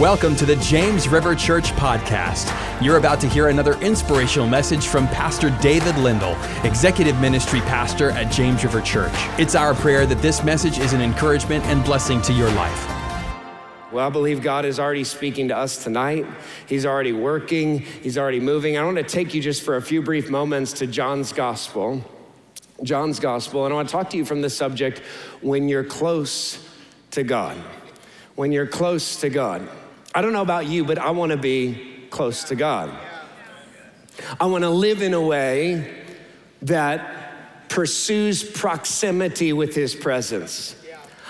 Welcome 0.00 0.36
to 0.36 0.44
the 0.44 0.56
James 0.56 1.08
River 1.08 1.34
Church 1.34 1.70
podcast. 1.70 2.52
You're 2.82 2.98
about 2.98 3.18
to 3.22 3.26
hear 3.26 3.48
another 3.48 3.80
inspirational 3.80 4.46
message 4.46 4.88
from 4.88 5.08
Pastor 5.08 5.48
David 5.62 5.96
Lindell, 5.96 6.36
Executive 6.64 7.18
Ministry 7.18 7.62
Pastor 7.62 8.10
at 8.10 8.30
James 8.30 8.62
River 8.62 8.82
Church. 8.82 9.14
It's 9.38 9.54
our 9.54 9.72
prayer 9.72 10.04
that 10.04 10.20
this 10.20 10.44
message 10.44 10.78
is 10.78 10.92
an 10.92 11.00
encouragement 11.00 11.64
and 11.64 11.82
blessing 11.82 12.20
to 12.22 12.34
your 12.34 12.50
life. 12.50 12.86
Well, 13.90 14.06
I 14.06 14.10
believe 14.10 14.42
God 14.42 14.66
is 14.66 14.78
already 14.78 15.02
speaking 15.02 15.48
to 15.48 15.56
us 15.56 15.82
tonight. 15.82 16.26
He's 16.66 16.84
already 16.84 17.14
working, 17.14 17.78
He's 17.78 18.18
already 18.18 18.40
moving. 18.40 18.76
I 18.76 18.84
want 18.84 18.98
to 18.98 19.02
take 19.02 19.32
you 19.32 19.40
just 19.40 19.62
for 19.62 19.76
a 19.76 19.82
few 19.82 20.02
brief 20.02 20.28
moments 20.28 20.74
to 20.74 20.86
John's 20.86 21.32
Gospel. 21.32 22.04
John's 22.82 23.18
Gospel, 23.18 23.64
and 23.64 23.72
I 23.72 23.76
want 23.76 23.88
to 23.88 23.92
talk 23.92 24.10
to 24.10 24.18
you 24.18 24.26
from 24.26 24.42
the 24.42 24.50
subject 24.50 24.98
when 25.40 25.70
you're 25.70 25.84
close 25.84 26.62
to 27.12 27.22
God. 27.22 27.56
When 28.34 28.52
you're 28.52 28.66
close 28.66 29.22
to 29.22 29.30
God. 29.30 29.66
I 30.16 30.22
don't 30.22 30.32
know 30.32 30.40
about 30.40 30.64
you, 30.64 30.82
but 30.82 30.96
I 30.96 31.10
want 31.10 31.32
to 31.32 31.36
be 31.36 32.06
close 32.08 32.44
to 32.44 32.54
God. 32.54 32.90
I 34.40 34.46
want 34.46 34.64
to 34.64 34.70
live 34.70 35.02
in 35.02 35.12
a 35.12 35.20
way 35.20 36.04
that 36.62 37.68
pursues 37.68 38.42
proximity 38.42 39.52
with 39.52 39.74
His 39.74 39.94
presence. 39.94 40.74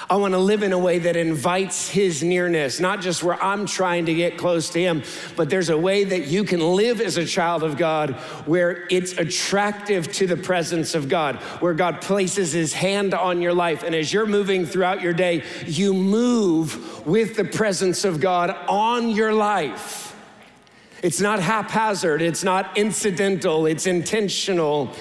I 0.08 0.14
want 0.16 0.34
to 0.34 0.38
live 0.38 0.62
in 0.62 0.72
a 0.72 0.78
way 0.78 1.00
that 1.00 1.16
invites 1.16 1.88
His 1.88 2.22
nearness, 2.22 2.78
not 2.78 3.00
just 3.00 3.24
where 3.24 3.42
I'm 3.42 3.66
trying 3.66 4.06
to 4.06 4.14
get 4.14 4.38
close 4.38 4.70
to 4.70 4.80
Him, 4.80 5.02
but 5.34 5.50
there's 5.50 5.68
a 5.68 5.76
way 5.76 6.04
that 6.04 6.28
you 6.28 6.44
can 6.44 6.60
live 6.60 7.00
as 7.00 7.16
a 7.16 7.26
child 7.26 7.64
of 7.64 7.76
God 7.76 8.12
where 8.46 8.86
it's 8.88 9.12
attractive 9.14 10.12
to 10.12 10.28
the 10.28 10.36
presence 10.36 10.94
of 10.94 11.08
God, 11.08 11.36
where 11.60 11.74
God 11.74 12.00
places 12.02 12.52
His 12.52 12.72
hand 12.72 13.14
on 13.14 13.42
your 13.42 13.52
life. 13.52 13.82
And 13.82 13.96
as 13.96 14.12
you're 14.12 14.26
moving 14.26 14.64
throughout 14.64 15.02
your 15.02 15.12
day, 15.12 15.42
you 15.66 15.92
move 15.92 17.04
with 17.04 17.34
the 17.34 17.44
presence 17.44 18.04
of 18.04 18.20
God 18.20 18.50
on 18.68 19.10
your 19.10 19.32
life. 19.32 20.14
It's 21.02 21.20
not 21.20 21.40
haphazard, 21.40 22.22
it's 22.22 22.44
not 22.44 22.78
incidental, 22.78 23.66
it's 23.66 23.86
intentional, 23.86 24.92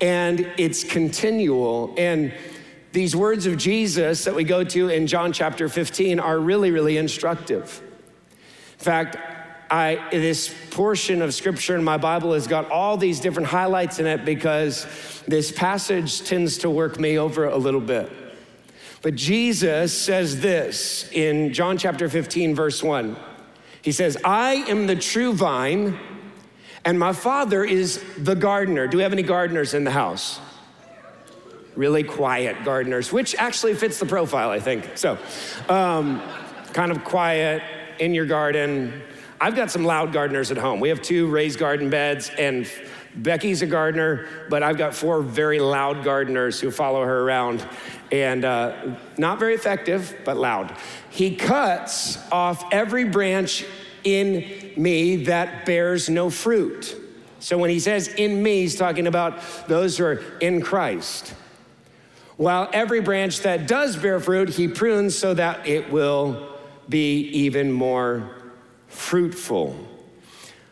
and 0.00 0.40
it's 0.56 0.84
continual. 0.84 1.94
And 1.98 2.32
these 2.94 3.16
words 3.16 3.46
of 3.46 3.56
Jesus 3.56 4.22
that 4.22 4.36
we 4.36 4.44
go 4.44 4.62
to 4.62 4.88
in 4.88 5.08
John 5.08 5.32
chapter 5.32 5.68
15 5.68 6.20
are 6.20 6.38
really, 6.38 6.70
really 6.70 6.96
instructive. 6.96 7.82
In 8.78 8.84
fact, 8.84 9.16
I, 9.68 10.00
this 10.12 10.54
portion 10.70 11.20
of 11.20 11.34
scripture 11.34 11.74
in 11.74 11.82
my 11.82 11.96
Bible 11.96 12.34
has 12.34 12.46
got 12.46 12.70
all 12.70 12.96
these 12.96 13.18
different 13.18 13.48
highlights 13.48 13.98
in 13.98 14.06
it 14.06 14.24
because 14.24 14.86
this 15.26 15.50
passage 15.50 16.22
tends 16.22 16.58
to 16.58 16.70
work 16.70 17.00
me 17.00 17.18
over 17.18 17.46
a 17.46 17.56
little 17.56 17.80
bit. 17.80 18.12
But 19.02 19.16
Jesus 19.16 19.92
says 19.92 20.40
this 20.40 21.10
in 21.10 21.52
John 21.52 21.76
chapter 21.76 22.08
15, 22.08 22.54
verse 22.54 22.80
1. 22.80 23.16
He 23.82 23.90
says, 23.90 24.16
I 24.24 24.54
am 24.68 24.86
the 24.86 24.94
true 24.94 25.32
vine, 25.32 25.98
and 26.84 26.96
my 26.96 27.12
Father 27.12 27.64
is 27.64 28.04
the 28.16 28.36
gardener. 28.36 28.86
Do 28.86 28.98
we 28.98 29.02
have 29.02 29.12
any 29.12 29.24
gardeners 29.24 29.74
in 29.74 29.82
the 29.82 29.90
house? 29.90 30.38
Really 31.76 32.02
quiet 32.02 32.64
gardeners, 32.64 33.12
which 33.12 33.34
actually 33.36 33.74
fits 33.74 33.98
the 33.98 34.06
profile, 34.06 34.50
I 34.50 34.60
think. 34.60 34.96
So, 34.96 35.18
um, 35.68 36.22
kind 36.72 36.90
of 36.90 37.04
quiet 37.04 37.62
in 37.98 38.14
your 38.14 38.26
garden. 38.26 39.02
I've 39.40 39.56
got 39.56 39.70
some 39.70 39.84
loud 39.84 40.12
gardeners 40.12 40.50
at 40.50 40.56
home. 40.56 40.80
We 40.80 40.88
have 40.88 41.02
two 41.02 41.28
raised 41.28 41.58
garden 41.58 41.90
beds, 41.90 42.30
and 42.38 42.66
Becky's 43.16 43.62
a 43.62 43.66
gardener, 43.66 44.26
but 44.48 44.62
I've 44.62 44.76
got 44.76 44.94
four 44.94 45.22
very 45.22 45.60
loud 45.60 46.02
gardeners 46.04 46.60
who 46.60 46.70
follow 46.70 47.04
her 47.04 47.20
around, 47.20 47.66
and 48.10 48.44
uh, 48.44 48.96
not 49.18 49.38
very 49.38 49.54
effective, 49.54 50.16
but 50.24 50.36
loud. 50.36 50.76
He 51.10 51.36
cuts 51.36 52.18
off 52.32 52.64
every 52.72 53.04
branch 53.04 53.64
in 54.02 54.72
me 54.76 55.24
that 55.24 55.64
bears 55.64 56.08
no 56.08 56.30
fruit. 56.30 57.00
So 57.38 57.58
when 57.58 57.70
he 57.70 57.78
says 57.78 58.08
in 58.08 58.42
me, 58.42 58.62
he's 58.62 58.76
talking 58.76 59.06
about 59.06 59.40
those 59.68 59.98
who 59.98 60.04
are 60.04 60.22
in 60.40 60.62
Christ. 60.62 61.34
While 62.36 62.68
every 62.72 63.00
branch 63.00 63.40
that 63.40 63.68
does 63.68 63.96
bear 63.96 64.18
fruit, 64.18 64.48
he 64.48 64.66
prunes 64.66 65.16
so 65.16 65.34
that 65.34 65.66
it 65.66 65.90
will 65.90 66.48
be 66.88 67.20
even 67.28 67.70
more 67.70 68.28
fruitful. 68.88 69.76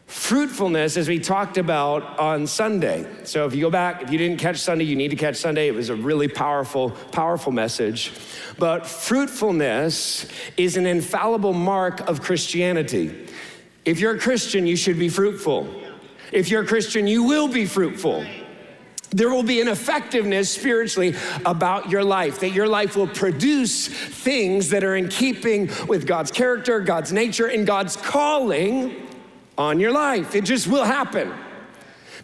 Fruitfulness, 0.07 0.97
as 0.97 1.09
we 1.09 1.19
talked 1.19 1.57
about 1.57 2.19
on 2.19 2.47
Sunday. 2.47 3.07
So 3.25 3.47
if 3.47 3.55
you 3.55 3.63
go 3.63 3.71
back, 3.71 4.03
if 4.03 4.11
you 4.11 4.19
didn't 4.19 4.39
catch 4.39 4.59
Sunday, 4.59 4.85
you 4.85 4.97
need 4.97 5.11
to 5.11 5.17
catch 5.17 5.37
Sunday. 5.37 5.69
It 5.69 5.75
was 5.75 5.89
a 5.89 5.95
really 5.95 6.29
powerful, 6.29 6.91
powerful 7.13 7.53
message. 7.53 8.13
But 8.59 8.87
fruitfulness 8.87 10.27
is 10.57 10.77
an 10.77 10.85
infallible 10.85 11.55
mark 11.55 12.07
of 12.09 12.21
Christianity. 12.21 13.27
If 13.85 14.01
you're 14.01 14.17
a 14.17 14.19
Christian, 14.19 14.67
you 14.67 14.77
should 14.77 14.99
be 14.99 15.09
fruitful. 15.09 15.73
If 16.31 16.51
you're 16.51 16.63
a 16.63 16.67
Christian, 16.67 17.07
you 17.07 17.23
will 17.23 17.49
be 17.49 17.67
fruitful 17.67 18.27
there 19.13 19.31
will 19.31 19.43
be 19.43 19.61
an 19.61 19.69
effectiveness 19.69 20.51
spiritually 20.51 21.15
about 21.45 21.91
your 21.91 22.03
life, 22.03 22.41
that 22.41 22.51
your 22.51 22.67
life 22.67 22.97
will 22.97 23.07
produce 23.07 23.89
things 23.89 24.71
that 24.71 24.85
are 24.85 24.97
in 24.97 25.09
keeping 25.09 25.71
with 25.87 26.07
God's 26.07 26.31
character, 26.31 26.81
God's 26.81 27.13
nature, 27.13 27.47
and 27.47 27.67
God's 27.67 27.97
calling 27.97 29.09
on 29.59 29.79
your 29.79 29.93
life. 29.93 30.35
It 30.35 30.45
just 30.45 30.67
will 30.67 30.85
happen. 30.85 31.33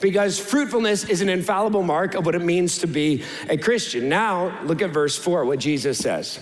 Because 0.00 0.38
fruitfulness 0.38 1.04
is 1.08 1.22
an 1.22 1.28
infallible 1.28 1.82
mark 1.82 2.14
of 2.14 2.24
what 2.24 2.36
it 2.36 2.42
means 2.42 2.78
to 2.78 2.86
be 2.86 3.24
a 3.48 3.58
Christian. 3.58 4.08
Now, 4.08 4.62
look 4.64 4.80
at 4.80 4.90
verse 4.90 5.18
4, 5.18 5.44
what 5.44 5.58
Jesus 5.58 5.98
says 5.98 6.38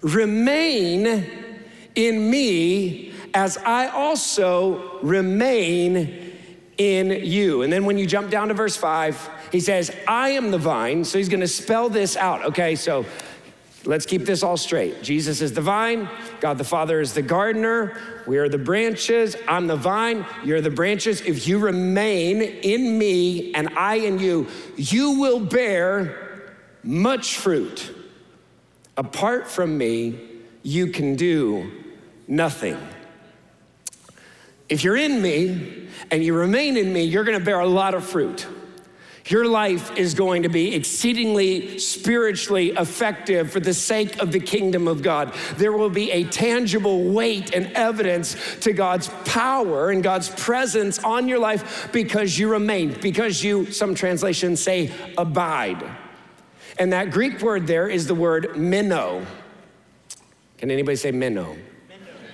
Remain 0.00 1.24
in 1.94 2.30
me 2.30 3.14
as 3.34 3.56
I 3.58 3.88
also 3.88 4.98
remain 5.00 6.27
in 6.78 7.10
you. 7.10 7.62
And 7.62 7.72
then 7.72 7.84
when 7.84 7.98
you 7.98 8.06
jump 8.06 8.30
down 8.30 8.48
to 8.48 8.54
verse 8.54 8.76
5, 8.76 9.30
he 9.52 9.60
says, 9.60 9.94
I 10.06 10.30
am 10.30 10.50
the 10.50 10.58
vine. 10.58 11.04
So 11.04 11.18
he's 11.18 11.28
going 11.28 11.40
to 11.40 11.48
spell 11.48 11.88
this 11.88 12.16
out. 12.16 12.44
Okay, 12.46 12.76
so 12.76 13.04
let's 13.84 14.06
keep 14.06 14.22
this 14.22 14.42
all 14.42 14.56
straight. 14.56 15.02
Jesus 15.02 15.40
is 15.40 15.52
the 15.52 15.60
vine, 15.60 16.08
God 16.40 16.58
the 16.58 16.64
Father 16.64 17.00
is 17.00 17.14
the 17.14 17.22
gardener, 17.22 17.98
we 18.26 18.38
are 18.38 18.48
the 18.48 18.58
branches. 18.58 19.36
I'm 19.46 19.66
the 19.66 19.76
vine, 19.76 20.24
you're 20.44 20.60
the 20.60 20.70
branches. 20.70 21.20
If 21.22 21.48
you 21.48 21.58
remain 21.58 22.42
in 22.42 22.98
me 22.98 23.54
and 23.54 23.68
I 23.70 23.96
in 23.96 24.18
you, 24.18 24.46
you 24.76 25.18
will 25.18 25.40
bear 25.40 26.54
much 26.82 27.36
fruit. 27.36 27.94
Apart 28.96 29.48
from 29.48 29.78
me, 29.78 30.18
you 30.62 30.88
can 30.88 31.16
do 31.16 31.70
nothing. 32.26 32.76
If 34.68 34.84
you're 34.84 34.96
in 34.96 35.22
me 35.22 35.88
and 36.10 36.22
you 36.22 36.34
remain 36.34 36.76
in 36.76 36.92
me, 36.92 37.04
you're 37.04 37.24
going 37.24 37.38
to 37.38 37.44
bear 37.44 37.60
a 37.60 37.66
lot 37.66 37.94
of 37.94 38.04
fruit 38.04 38.46
your 39.30 39.46
life 39.46 39.96
is 39.96 40.14
going 40.14 40.42
to 40.42 40.48
be 40.48 40.74
exceedingly 40.74 41.78
spiritually 41.78 42.70
effective 42.70 43.50
for 43.50 43.60
the 43.60 43.74
sake 43.74 44.20
of 44.20 44.32
the 44.32 44.40
kingdom 44.40 44.88
of 44.88 45.02
God. 45.02 45.34
There 45.56 45.72
will 45.72 45.90
be 45.90 46.10
a 46.10 46.24
tangible 46.24 47.04
weight 47.04 47.54
and 47.54 47.66
evidence 47.72 48.36
to 48.60 48.72
God's 48.72 49.08
power 49.24 49.90
and 49.90 50.02
God's 50.02 50.28
presence 50.30 50.98
on 51.00 51.28
your 51.28 51.38
life 51.38 51.90
because 51.92 52.38
you 52.38 52.50
remain, 52.50 52.98
because 53.00 53.42
you, 53.42 53.70
some 53.70 53.94
translations 53.94 54.62
say, 54.62 54.92
abide. 55.16 55.84
And 56.78 56.92
that 56.92 57.10
Greek 57.10 57.42
word 57.42 57.66
there 57.66 57.88
is 57.88 58.06
the 58.06 58.14
word 58.14 58.56
meno. 58.56 59.26
Can 60.56 60.70
anybody 60.70 60.96
say 60.96 61.10
meno? 61.10 61.56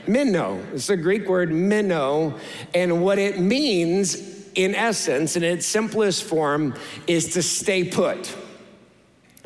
Meno. 0.07 0.63
It's 0.73 0.87
the 0.87 0.97
Greek 0.97 1.29
word 1.29 1.53
meno. 1.53 2.39
And 2.75 3.03
what 3.03 3.19
it 3.19 3.39
means 3.39 4.45
in 4.55 4.75
essence, 4.75 5.37
in 5.37 5.43
its 5.43 5.67
simplest 5.67 6.25
form, 6.25 6.75
is 7.07 7.35
to 7.35 7.43
stay 7.43 7.85
put. 7.85 8.35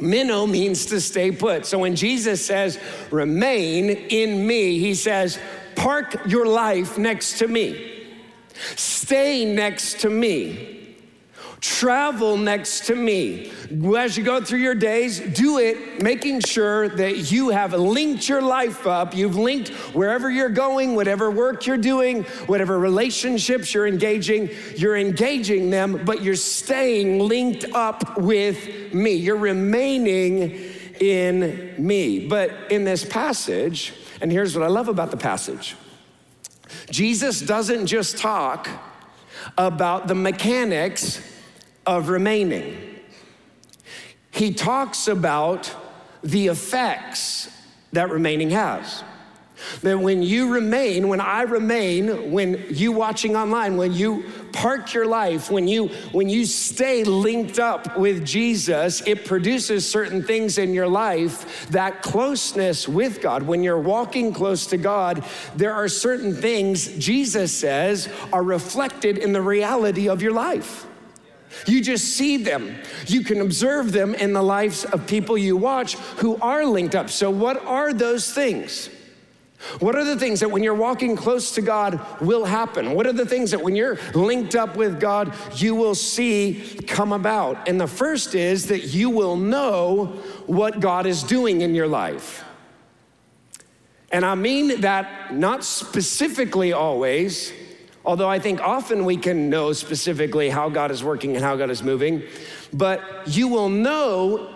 Meno 0.00 0.46
means 0.46 0.86
to 0.86 1.00
stay 1.00 1.30
put. 1.32 1.66
So 1.66 1.80
when 1.80 1.96
Jesus 1.96 2.44
says, 2.44 2.78
remain 3.10 3.90
in 3.90 4.46
me, 4.46 4.78
he 4.78 4.94
says, 4.94 5.38
park 5.74 6.26
your 6.26 6.46
life 6.46 6.98
next 6.98 7.38
to 7.38 7.48
me, 7.48 8.06
stay 8.76 9.44
next 9.44 10.00
to 10.00 10.10
me. 10.10 10.77
Travel 11.60 12.36
next 12.36 12.86
to 12.86 12.94
me. 12.94 13.50
As 13.96 14.16
you 14.16 14.22
go 14.22 14.40
through 14.40 14.60
your 14.60 14.76
days, 14.76 15.18
do 15.18 15.58
it 15.58 16.00
making 16.00 16.40
sure 16.40 16.88
that 16.90 17.32
you 17.32 17.48
have 17.48 17.72
linked 17.72 18.28
your 18.28 18.40
life 18.40 18.86
up. 18.86 19.14
You've 19.16 19.34
linked 19.34 19.70
wherever 19.92 20.30
you're 20.30 20.50
going, 20.50 20.94
whatever 20.94 21.32
work 21.32 21.66
you're 21.66 21.76
doing, 21.76 22.22
whatever 22.46 22.78
relationships 22.78 23.74
you're 23.74 23.88
engaging, 23.88 24.50
you're 24.76 24.96
engaging 24.96 25.70
them, 25.70 26.04
but 26.04 26.22
you're 26.22 26.36
staying 26.36 27.18
linked 27.18 27.64
up 27.74 28.16
with 28.16 28.94
me. 28.94 29.14
You're 29.14 29.36
remaining 29.36 30.60
in 31.00 31.74
me. 31.76 32.28
But 32.28 32.52
in 32.70 32.84
this 32.84 33.04
passage, 33.04 33.94
and 34.20 34.30
here's 34.30 34.56
what 34.56 34.64
I 34.64 34.68
love 34.68 34.86
about 34.86 35.10
the 35.10 35.16
passage 35.16 35.74
Jesus 36.90 37.40
doesn't 37.40 37.86
just 37.86 38.18
talk 38.18 38.68
about 39.56 40.06
the 40.06 40.14
mechanics 40.14 41.20
of 41.88 42.10
remaining. 42.10 42.76
He 44.30 44.52
talks 44.52 45.08
about 45.08 45.74
the 46.22 46.48
effects 46.48 47.48
that 47.92 48.10
remaining 48.10 48.50
has. 48.50 49.02
That 49.80 49.98
when 49.98 50.22
you 50.22 50.52
remain, 50.52 51.08
when 51.08 51.20
I 51.20 51.42
remain, 51.42 52.30
when 52.30 52.66
you 52.68 52.92
watching 52.92 53.34
online, 53.34 53.76
when 53.78 53.92
you 53.94 54.24
park 54.52 54.92
your 54.92 55.06
life, 55.06 55.50
when 55.50 55.66
you 55.66 55.88
when 56.12 56.28
you 56.28 56.44
stay 56.44 57.04
linked 57.04 57.58
up 57.58 57.96
with 57.96 58.24
Jesus, 58.24 59.02
it 59.06 59.24
produces 59.24 59.90
certain 59.90 60.22
things 60.22 60.58
in 60.58 60.74
your 60.74 60.86
life. 60.86 61.66
That 61.70 62.02
closeness 62.02 62.86
with 62.86 63.20
God, 63.20 63.42
when 63.42 63.62
you're 63.62 63.80
walking 63.80 64.32
close 64.32 64.66
to 64.66 64.76
God, 64.76 65.24
there 65.56 65.72
are 65.72 65.88
certain 65.88 66.36
things 66.36 66.86
Jesus 66.98 67.50
says 67.50 68.08
are 68.32 68.44
reflected 68.44 69.18
in 69.18 69.32
the 69.32 69.42
reality 69.42 70.08
of 70.08 70.22
your 70.22 70.32
life. 70.32 70.87
You 71.66 71.80
just 71.80 72.16
see 72.16 72.36
them. 72.36 72.76
You 73.06 73.22
can 73.22 73.40
observe 73.40 73.92
them 73.92 74.14
in 74.14 74.32
the 74.32 74.42
lives 74.42 74.84
of 74.84 75.06
people 75.06 75.36
you 75.36 75.56
watch 75.56 75.94
who 76.18 76.36
are 76.36 76.64
linked 76.64 76.94
up. 76.94 77.10
So, 77.10 77.30
what 77.30 77.64
are 77.64 77.92
those 77.92 78.32
things? 78.32 78.90
What 79.80 79.96
are 79.96 80.04
the 80.04 80.16
things 80.16 80.40
that 80.40 80.50
when 80.50 80.62
you're 80.62 80.74
walking 80.74 81.16
close 81.16 81.52
to 81.52 81.62
God 81.62 82.00
will 82.20 82.44
happen? 82.44 82.94
What 82.94 83.06
are 83.06 83.12
the 83.12 83.26
things 83.26 83.50
that 83.50 83.60
when 83.60 83.74
you're 83.74 83.98
linked 84.14 84.54
up 84.54 84.76
with 84.76 85.00
God, 85.00 85.34
you 85.56 85.74
will 85.74 85.96
see 85.96 86.78
come 86.86 87.12
about? 87.12 87.68
And 87.68 87.80
the 87.80 87.88
first 87.88 88.36
is 88.36 88.68
that 88.68 88.94
you 88.94 89.10
will 89.10 89.36
know 89.36 90.06
what 90.46 90.78
God 90.78 91.06
is 91.06 91.24
doing 91.24 91.62
in 91.62 91.74
your 91.74 91.88
life. 91.88 92.44
And 94.10 94.24
I 94.24 94.36
mean 94.36 94.80
that 94.82 95.34
not 95.34 95.64
specifically 95.64 96.72
always, 96.72 97.52
although 98.04 98.28
I 98.28 98.38
think 98.38 98.60
often 98.60 99.04
we 99.04 99.16
can 99.16 99.50
know 99.50 99.72
specifically 99.72 100.50
how 100.50 100.68
God 100.68 100.90
is 100.90 101.02
working 101.02 101.34
and 101.36 101.44
how 101.44 101.56
God 101.56 101.70
is 101.70 101.82
moving, 101.82 102.22
but 102.72 103.02
you 103.26 103.48
will 103.48 103.68
know 103.68 104.54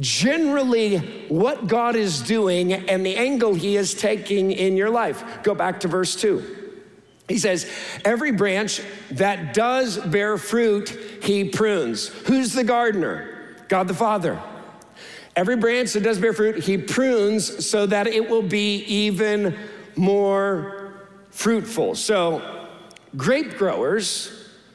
generally 0.00 0.98
what 1.28 1.66
God 1.66 1.96
is 1.96 2.20
doing 2.22 2.72
and 2.72 3.04
the 3.04 3.16
angle 3.16 3.54
He 3.54 3.76
is 3.76 3.94
taking 3.94 4.52
in 4.52 4.76
your 4.76 4.90
life. 4.90 5.42
Go 5.42 5.54
back 5.54 5.80
to 5.80 5.88
verse 5.88 6.16
2. 6.16 6.58
He 7.28 7.38
says, 7.38 7.70
Every 8.04 8.32
branch 8.32 8.80
that 9.12 9.54
does 9.54 9.96
bear 9.98 10.36
fruit, 10.38 10.90
He 11.22 11.44
prunes. 11.44 12.08
Who's 12.08 12.52
the 12.52 12.64
gardener? 12.64 13.56
God 13.68 13.88
the 13.88 13.94
Father. 13.94 14.40
Every 15.34 15.56
branch 15.56 15.94
that 15.94 16.02
does 16.02 16.18
bear 16.18 16.32
fruit, 16.32 16.64
He 16.64 16.76
prunes 16.76 17.66
so 17.66 17.86
that 17.86 18.06
it 18.06 18.28
will 18.28 18.42
be 18.42 18.84
even 18.84 19.56
more 19.96 20.94
fruitful. 21.30 21.94
So, 21.94 22.61
grape 23.16 23.56
growers, 23.56 24.30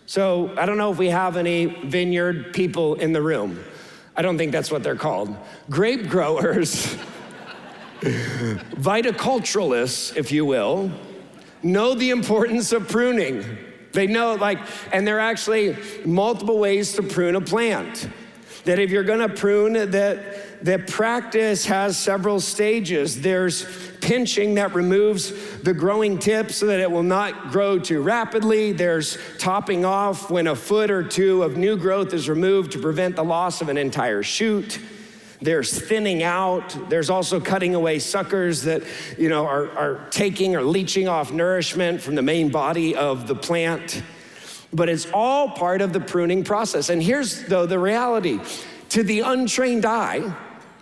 so 0.05 0.53
I 0.57 0.65
don't 0.65 0.77
know 0.77 0.91
if 0.91 0.97
we 0.97 1.09
have 1.09 1.37
any 1.37 1.65
vineyard 1.65 2.53
people 2.53 2.95
in 2.95 3.13
the 3.13 3.21
room. 3.21 3.63
I 4.15 4.21
don't 4.21 4.37
think 4.37 4.51
that's 4.51 4.71
what 4.71 4.83
they're 4.83 4.95
called. 4.95 5.35
Grape 5.69 6.09
growers, 6.09 6.95
viticulturalists, 8.01 10.15
if 10.15 10.31
you 10.31 10.45
will, 10.45 10.91
know 11.61 11.93
the 11.93 12.09
importance 12.09 12.71
of 12.71 12.87
pruning. 12.87 13.43
They 13.93 14.07
know, 14.07 14.35
like, 14.35 14.59
and 14.91 15.07
there 15.07 15.17
are 15.17 15.31
actually 15.31 15.77
multiple 16.05 16.59
ways 16.59 16.93
to 16.93 17.03
prune 17.03 17.35
a 17.35 17.41
plant. 17.41 18.09
That 18.65 18.79
if 18.79 18.91
you're 18.91 19.03
gonna 19.03 19.29
prune, 19.29 19.73
that 19.73 20.46
the 20.61 20.79
practice 20.79 21.65
has 21.65 21.97
several 21.97 22.39
stages. 22.39 23.21
There's 23.21 23.65
pinching 24.01 24.55
that 24.55 24.73
removes 24.73 25.59
the 25.59 25.73
growing 25.73 26.17
tip 26.17 26.51
so 26.51 26.65
that 26.67 26.79
it 26.79 26.89
will 26.89 27.03
not 27.03 27.51
grow 27.51 27.77
too 27.77 28.01
rapidly. 28.01 28.71
There's 28.71 29.17
topping 29.37 29.85
off 29.85 30.31
when 30.31 30.47
a 30.47 30.55
foot 30.55 30.89
or 30.89 31.03
two 31.03 31.43
of 31.43 31.57
new 31.57 31.77
growth 31.77 32.13
is 32.13 32.29
removed 32.29 32.71
to 32.71 32.79
prevent 32.79 33.15
the 33.15 33.23
loss 33.23 33.61
of 33.61 33.69
an 33.69 33.77
entire 33.77 34.23
shoot. 34.23 34.79
There's 35.41 35.79
thinning 35.79 36.23
out. 36.23 36.89
There's 36.89 37.09
also 37.09 37.39
cutting 37.39 37.75
away 37.75 37.99
suckers 37.99 38.63
that, 38.63 38.81
you 39.17 39.29
know, 39.29 39.45
are, 39.45 39.69
are 39.77 40.07
taking 40.09 40.55
or 40.55 40.63
leaching 40.63 41.07
off 41.07 41.31
nourishment 41.31 42.01
from 42.01 42.15
the 42.15 42.23
main 42.23 42.49
body 42.49 42.95
of 42.95 43.27
the 43.27 43.35
plant. 43.35 44.01
But 44.73 44.89
it's 44.89 45.07
all 45.13 45.49
part 45.49 45.81
of 45.81 45.93
the 45.93 45.99
pruning 45.99 46.43
process. 46.43 46.89
And 46.89 47.01
here's, 47.03 47.43
though, 47.43 47.67
the 47.67 47.77
reality 47.77 48.39
to 48.89 49.03
the 49.03 49.19
untrained 49.19 49.85
eye. 49.85 50.35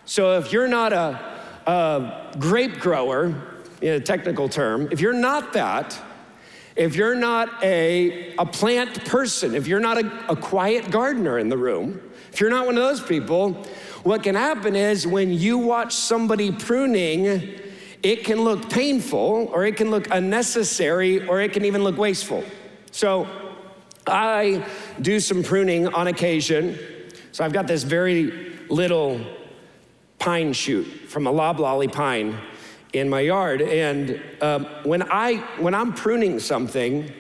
So 0.06 0.38
if 0.38 0.52
you're 0.54 0.68
not 0.68 0.94
a 0.94 1.36
a 1.66 2.36
grape 2.38 2.80
grower, 2.80 3.34
in 3.82 3.94
a 3.94 4.00
technical 4.00 4.48
term, 4.48 4.88
if 4.92 5.02
you're 5.02 5.14
not 5.14 5.54
that, 5.54 6.00
if 6.76 6.96
you're 6.96 7.16
not 7.16 7.64
a, 7.64 8.36
a 8.36 8.46
plant 8.46 9.06
person, 9.06 9.56
if 9.56 9.68
you're 9.68 9.80
not 9.80 10.04
a, 10.04 10.32
a 10.32 10.36
quiet 10.36 10.90
gardener 10.92 11.40
in 11.40 11.50
the 11.50 11.58
room, 11.58 12.02
if 12.32 12.40
you're 12.40 12.50
not 12.50 12.66
one 12.66 12.78
of 12.78 12.84
those 12.84 13.02
people, 13.02 13.54
what 14.04 14.24
can 14.24 14.36
happen 14.36 14.76
is 14.76 15.08
when 15.08 15.34
you 15.34 15.58
watch 15.58 15.94
somebody 15.94 16.52
pruning, 16.52 17.60
it 18.04 18.24
can 18.24 18.42
look 18.42 18.70
painful 18.70 19.50
or 19.52 19.66
it 19.66 19.78
can 19.78 19.90
look 19.90 20.08
unnecessary 20.12 21.28
or 21.28 21.42
it 21.42 21.54
can 21.54 21.66
even 21.66 21.84
look 21.84 21.98
wasteful. 21.98 22.44
So 22.92 23.28
I 24.06 24.66
do 25.02 25.20
some 25.20 25.44
pruning 25.44 25.88
on 25.88 26.08
occasion. 26.08 26.78
So 27.32 27.44
I've 27.44 27.54
got 27.54 27.68
this 27.68 27.84
very 27.84 28.54
little 28.70 29.20
pine 30.26 30.54
shoot 30.54 30.86
from 31.08 31.28
a 31.28 31.32
loblolly 31.32 31.88
pine 31.88 32.36
in 32.94 33.08
my 33.08 33.20
yard. 33.20 33.62
And 33.62 34.20
um, 34.42 34.66
when, 34.84 35.04
I, 35.04 35.36
when 35.60 35.76
I'm 35.76 35.94
pruning 35.94 36.40
something, 36.40 37.14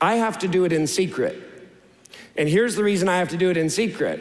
I 0.00 0.16
have 0.16 0.40
to 0.40 0.48
do 0.48 0.64
it 0.64 0.72
in 0.72 0.88
secret. 0.88 1.40
And 2.36 2.48
here's 2.48 2.74
the 2.74 2.82
reason 2.82 3.08
I 3.08 3.18
have 3.18 3.28
to 3.28 3.36
do 3.36 3.50
it 3.50 3.56
in 3.56 3.70
secret 3.70 4.18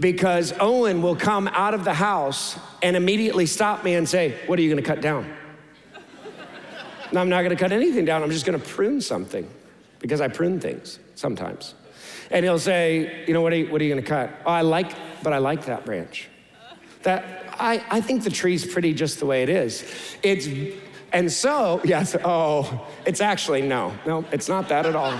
because 0.00 0.54
Owen 0.58 1.02
will 1.02 1.16
come 1.16 1.48
out 1.48 1.74
of 1.74 1.84
the 1.84 1.92
house 1.92 2.58
and 2.82 2.96
immediately 2.96 3.44
stop 3.44 3.84
me 3.84 3.94
and 3.94 4.08
say, 4.08 4.34
What 4.46 4.58
are 4.58 4.62
you 4.62 4.70
gonna 4.70 4.80
cut 4.80 5.02
down? 5.02 5.30
no, 7.12 7.20
I'm 7.20 7.28
not 7.28 7.42
gonna 7.42 7.56
cut 7.56 7.72
anything 7.72 8.06
down. 8.06 8.22
I'm 8.22 8.30
just 8.30 8.46
gonna 8.46 8.58
prune 8.58 9.02
something 9.02 9.46
because 9.98 10.22
I 10.22 10.28
prune 10.28 10.60
things 10.60 10.98
sometimes. 11.14 11.74
And 12.30 12.42
he'll 12.42 12.58
say, 12.58 13.24
You 13.26 13.34
know, 13.34 13.42
what 13.42 13.52
are 13.52 13.56
you, 13.56 13.70
what 13.70 13.82
are 13.82 13.84
you 13.84 13.90
gonna 13.90 14.06
cut? 14.06 14.30
Oh, 14.46 14.50
I 14.50 14.62
like, 14.62 14.94
but 15.22 15.34
I 15.34 15.38
like 15.38 15.66
that 15.66 15.84
branch 15.84 16.30
that 17.02 17.54
I, 17.58 17.84
I 17.90 18.00
think 18.00 18.24
the 18.24 18.30
tree's 18.30 18.66
pretty 18.66 18.94
just 18.94 19.18
the 19.18 19.26
way 19.26 19.42
it 19.42 19.48
is. 19.48 19.84
It's, 20.22 20.48
and 21.12 21.30
so, 21.30 21.80
yes, 21.84 22.16
oh, 22.24 22.86
it's 23.06 23.20
actually 23.20 23.62
no, 23.62 23.94
no, 24.06 24.24
it's 24.32 24.48
not 24.48 24.68
that 24.68 24.86
at 24.86 24.94
all. 24.94 25.18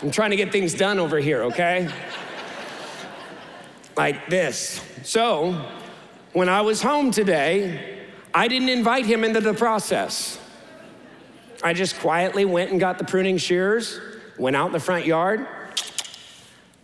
I'm 0.00 0.12
trying 0.12 0.30
to 0.30 0.36
get 0.36 0.52
things 0.52 0.74
done 0.74 1.00
over 1.00 1.18
here, 1.18 1.42
okay? 1.44 1.90
Like 3.96 4.30
this. 4.30 4.80
So, 5.02 5.66
when 6.32 6.48
I 6.48 6.60
was 6.60 6.80
home 6.80 7.10
today, 7.10 7.98
I 8.32 8.46
didn't 8.46 8.68
invite 8.68 9.06
him 9.06 9.24
into 9.24 9.40
the 9.40 9.54
process. 9.54 10.38
I 11.64 11.72
just 11.72 11.98
quietly 11.98 12.44
went 12.44 12.70
and 12.70 12.78
got 12.78 12.98
the 12.98 13.04
pruning 13.04 13.38
shears, 13.38 13.98
went 14.38 14.54
out 14.54 14.66
in 14.66 14.72
the 14.72 14.78
front 14.78 15.04
yard, 15.04 15.48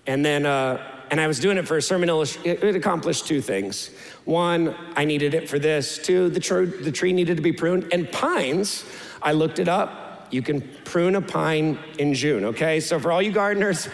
and 0.08 0.24
then 0.24 0.44
uh, 0.44 0.93
and 1.14 1.20
I 1.20 1.28
was 1.28 1.38
doing 1.38 1.58
it 1.58 1.68
for 1.68 1.76
a 1.76 1.80
sermon. 1.80 2.08
It 2.42 2.74
accomplished 2.74 3.28
two 3.28 3.40
things. 3.40 3.90
One, 4.24 4.74
I 4.96 5.04
needed 5.04 5.32
it 5.32 5.48
for 5.48 5.60
this. 5.60 5.96
Two, 5.96 6.28
the, 6.28 6.40
tr- 6.40 6.64
the 6.64 6.90
tree 6.90 7.12
needed 7.12 7.36
to 7.36 7.42
be 7.44 7.52
pruned. 7.52 7.92
And 7.92 8.10
pines, 8.10 8.84
I 9.22 9.30
looked 9.30 9.60
it 9.60 9.68
up. 9.68 10.26
You 10.32 10.42
can 10.42 10.68
prune 10.82 11.14
a 11.14 11.22
pine 11.22 11.78
in 12.00 12.14
June, 12.14 12.46
okay? 12.46 12.80
So 12.80 12.98
for 12.98 13.12
all 13.12 13.22
you 13.22 13.30
gardeners, 13.30 13.88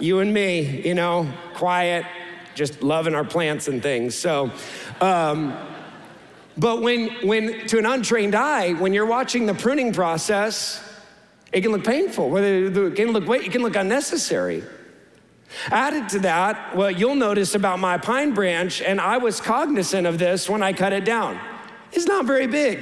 you 0.00 0.18
and 0.18 0.34
me, 0.34 0.82
you 0.84 0.94
know, 0.94 1.32
quiet, 1.54 2.06
just 2.56 2.82
loving 2.82 3.14
our 3.14 3.24
plants 3.24 3.68
and 3.68 3.80
things. 3.80 4.16
So, 4.16 4.50
um, 5.00 5.56
but 6.58 6.82
when, 6.82 7.10
when 7.24 7.68
to 7.68 7.78
an 7.78 7.86
untrained 7.86 8.34
eye, 8.34 8.72
when 8.72 8.92
you're 8.92 9.06
watching 9.06 9.46
the 9.46 9.54
pruning 9.54 9.92
process, 9.92 10.82
it 11.52 11.60
can 11.60 11.70
look 11.70 11.84
painful. 11.84 12.36
It 12.36 12.96
can 12.96 13.12
look, 13.12 13.28
it 13.28 13.52
can 13.52 13.62
look 13.62 13.76
unnecessary. 13.76 14.64
Added 15.70 16.08
to 16.10 16.18
that, 16.20 16.74
what 16.76 16.98
you'll 16.98 17.14
notice 17.14 17.54
about 17.54 17.78
my 17.78 17.98
pine 17.98 18.34
branch, 18.34 18.80
and 18.80 19.00
I 19.00 19.18
was 19.18 19.40
cognizant 19.40 20.06
of 20.06 20.18
this 20.18 20.48
when 20.48 20.62
I 20.62 20.72
cut 20.72 20.92
it 20.92 21.04
down, 21.04 21.38
it's 21.92 22.06
not 22.06 22.24
very 22.24 22.46
big. 22.46 22.78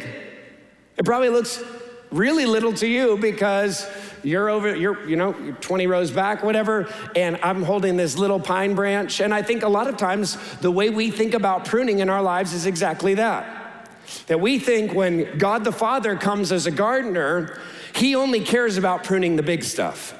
It 0.96 1.04
probably 1.04 1.30
looks 1.30 1.62
really 2.10 2.46
little 2.46 2.72
to 2.74 2.86
you 2.86 3.16
because 3.16 3.86
you're 4.22 4.48
over, 4.48 4.74
you're, 4.74 5.08
you 5.08 5.16
know, 5.16 5.36
you're 5.38 5.54
20 5.54 5.86
rows 5.86 6.10
back, 6.10 6.42
whatever, 6.42 6.92
and 7.16 7.38
I'm 7.42 7.62
holding 7.62 7.96
this 7.96 8.18
little 8.18 8.40
pine 8.40 8.74
branch. 8.74 9.20
And 9.20 9.32
I 9.32 9.42
think 9.42 9.62
a 9.62 9.68
lot 9.68 9.86
of 9.86 9.96
times 9.96 10.36
the 10.58 10.70
way 10.70 10.90
we 10.90 11.10
think 11.10 11.34
about 11.34 11.64
pruning 11.64 12.00
in 12.00 12.10
our 12.10 12.22
lives 12.22 12.52
is 12.52 12.66
exactly 12.66 13.14
that. 13.14 13.88
That 14.26 14.40
we 14.40 14.58
think 14.58 14.92
when 14.92 15.38
God 15.38 15.64
the 15.64 15.72
Father 15.72 16.16
comes 16.16 16.52
as 16.52 16.66
a 16.66 16.70
gardener, 16.70 17.58
he 17.94 18.14
only 18.14 18.40
cares 18.40 18.76
about 18.76 19.04
pruning 19.04 19.36
the 19.36 19.42
big 19.42 19.62
stuff. 19.62 20.19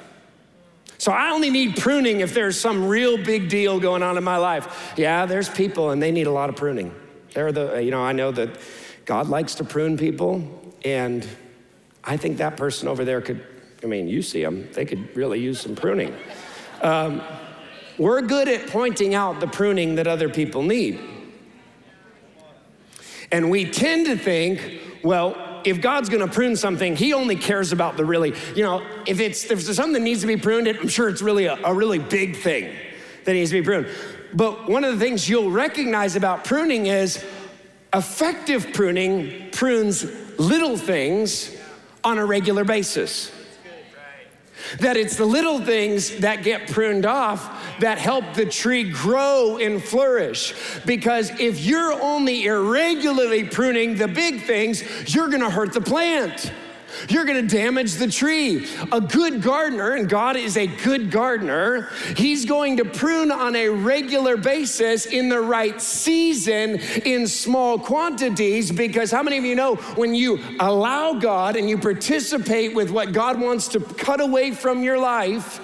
So 1.01 1.11
I 1.11 1.31
only 1.31 1.49
need 1.49 1.77
pruning 1.77 2.19
if 2.19 2.35
there's 2.35 2.59
some 2.59 2.87
real 2.87 3.17
big 3.17 3.49
deal 3.49 3.79
going 3.79 4.03
on 4.03 4.19
in 4.19 4.23
my 4.23 4.37
life. 4.37 4.93
Yeah, 4.95 5.25
there's 5.25 5.49
people 5.49 5.89
and 5.89 5.99
they 5.99 6.11
need 6.11 6.27
a 6.27 6.31
lot 6.31 6.47
of 6.47 6.55
pruning. 6.55 6.93
They're 7.33 7.51
the, 7.51 7.83
you 7.83 7.89
know, 7.89 8.03
I 8.03 8.11
know 8.11 8.31
that 8.33 8.59
God 9.05 9.27
likes 9.27 9.55
to 9.55 9.63
prune 9.63 9.97
people, 9.97 10.43
and 10.85 11.27
I 12.03 12.17
think 12.17 12.37
that 12.37 12.55
person 12.55 12.87
over 12.87 13.03
there 13.03 13.19
could, 13.19 13.43
I 13.81 13.87
mean, 13.87 14.07
you 14.07 14.21
see 14.21 14.43
them, 14.43 14.69
they 14.73 14.85
could 14.85 15.17
really 15.17 15.39
use 15.39 15.59
some 15.59 15.75
pruning. 15.75 16.15
Um, 16.83 17.23
we're 17.97 18.21
good 18.21 18.47
at 18.47 18.67
pointing 18.67 19.15
out 19.15 19.39
the 19.39 19.47
pruning 19.47 19.95
that 19.95 20.05
other 20.05 20.29
people 20.29 20.61
need. 20.61 20.99
And 23.31 23.49
we 23.49 23.65
tend 23.65 24.05
to 24.05 24.15
think, 24.15 24.81
well, 25.03 25.50
if 25.65 25.81
God's 25.81 26.09
gonna 26.09 26.27
prune 26.27 26.55
something, 26.55 26.95
He 26.95 27.13
only 27.13 27.35
cares 27.35 27.71
about 27.71 27.97
the 27.97 28.05
really, 28.05 28.33
you 28.55 28.63
know, 28.63 28.85
if 29.07 29.19
it's 29.19 29.43
if 29.45 29.63
there's 29.63 29.75
something 29.75 29.93
that 29.93 30.01
needs 30.01 30.21
to 30.21 30.27
be 30.27 30.37
pruned, 30.37 30.67
I'm 30.67 30.87
sure 30.87 31.09
it's 31.09 31.21
really 31.21 31.45
a, 31.45 31.55
a 31.63 31.73
really 31.73 31.99
big 31.99 32.37
thing 32.37 32.73
that 33.25 33.33
needs 33.33 33.51
to 33.51 33.59
be 33.59 33.65
pruned. 33.65 33.87
But 34.33 34.69
one 34.69 34.83
of 34.83 34.97
the 34.97 35.03
things 35.03 35.27
you'll 35.27 35.51
recognize 35.51 36.15
about 36.15 36.43
pruning 36.43 36.85
is 36.85 37.23
effective 37.93 38.71
pruning 38.73 39.49
prunes 39.51 40.05
little 40.39 40.77
things 40.77 41.55
on 42.03 42.17
a 42.17 42.25
regular 42.25 42.63
basis. 42.63 43.31
That 44.79 44.97
it's 44.97 45.15
the 45.15 45.25
little 45.25 45.59
things 45.59 46.17
that 46.17 46.43
get 46.43 46.69
pruned 46.69 47.05
off 47.05 47.79
that 47.79 47.97
help 47.97 48.33
the 48.33 48.45
tree 48.45 48.89
grow 48.89 49.57
and 49.57 49.83
flourish. 49.83 50.53
Because 50.85 51.31
if 51.39 51.59
you're 51.59 51.93
only 52.01 52.45
irregularly 52.45 53.45
pruning 53.45 53.95
the 53.95 54.07
big 54.07 54.43
things, 54.43 55.13
you're 55.13 55.29
gonna 55.29 55.49
hurt 55.49 55.73
the 55.73 55.81
plant. 55.81 56.51
You're 57.09 57.25
gonna 57.25 57.41
damage 57.41 57.95
the 57.95 58.07
tree. 58.07 58.67
A 58.91 59.01
good 59.01 59.41
gardener, 59.41 59.93
and 59.93 60.09
God 60.09 60.35
is 60.35 60.57
a 60.57 60.67
good 60.67 61.11
gardener, 61.11 61.89
He's 62.15 62.45
going 62.45 62.77
to 62.77 62.85
prune 62.85 63.31
on 63.31 63.55
a 63.55 63.69
regular 63.69 64.37
basis 64.37 65.05
in 65.05 65.29
the 65.29 65.41
right 65.41 65.81
season 65.81 66.79
in 67.05 67.27
small 67.27 67.79
quantities. 67.79 68.71
Because 68.71 69.11
how 69.11 69.23
many 69.23 69.37
of 69.37 69.45
you 69.45 69.55
know 69.55 69.75
when 69.75 70.13
you 70.13 70.39
allow 70.59 71.13
God 71.13 71.55
and 71.55 71.69
you 71.69 71.77
participate 71.77 72.73
with 72.73 72.91
what 72.91 73.11
God 73.11 73.39
wants 73.39 73.67
to 73.69 73.79
cut 73.79 74.21
away 74.21 74.51
from 74.51 74.83
your 74.83 74.97
life? 74.97 75.59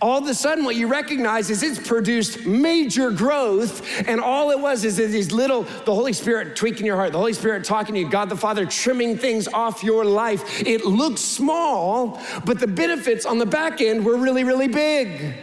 All 0.00 0.18
of 0.18 0.26
a 0.26 0.34
sudden 0.34 0.64
what 0.64 0.76
you 0.76 0.86
recognize 0.86 1.50
is 1.50 1.62
it's 1.62 1.84
produced 1.86 2.46
major 2.46 3.10
growth 3.10 3.82
and 4.08 4.20
all 4.20 4.50
it 4.50 4.58
was 4.58 4.84
is 4.84 4.96
these 4.96 5.32
little 5.32 5.62
the 5.62 5.94
holy 5.94 6.12
spirit 6.12 6.56
tweaking 6.56 6.86
your 6.86 6.96
heart 6.96 7.12
the 7.12 7.18
holy 7.18 7.32
spirit 7.32 7.64
talking 7.64 7.94
to 7.94 8.00
you 8.00 8.08
god 8.08 8.28
the 8.28 8.36
father 8.36 8.66
trimming 8.66 9.16
things 9.16 9.48
off 9.48 9.82
your 9.82 10.04
life 10.04 10.60
it 10.66 10.84
looks 10.84 11.20
small 11.20 12.20
but 12.44 12.58
the 12.58 12.66
benefits 12.66 13.26
on 13.26 13.38
the 13.38 13.46
back 13.46 13.80
end 13.80 14.04
were 14.04 14.16
really 14.16 14.44
really 14.44 14.68
big 14.68 15.34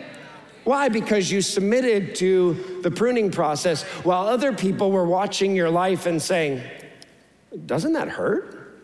why? 0.63 0.89
Because 0.89 1.31
you 1.31 1.41
submitted 1.41 2.15
to 2.15 2.79
the 2.83 2.91
pruning 2.91 3.31
process 3.31 3.83
while 4.03 4.27
other 4.27 4.53
people 4.53 4.91
were 4.91 5.05
watching 5.05 5.55
your 5.55 5.69
life 5.69 6.05
and 6.05 6.21
saying, 6.21 6.61
Doesn't 7.65 7.93
that 7.93 8.09
hurt? 8.09 8.79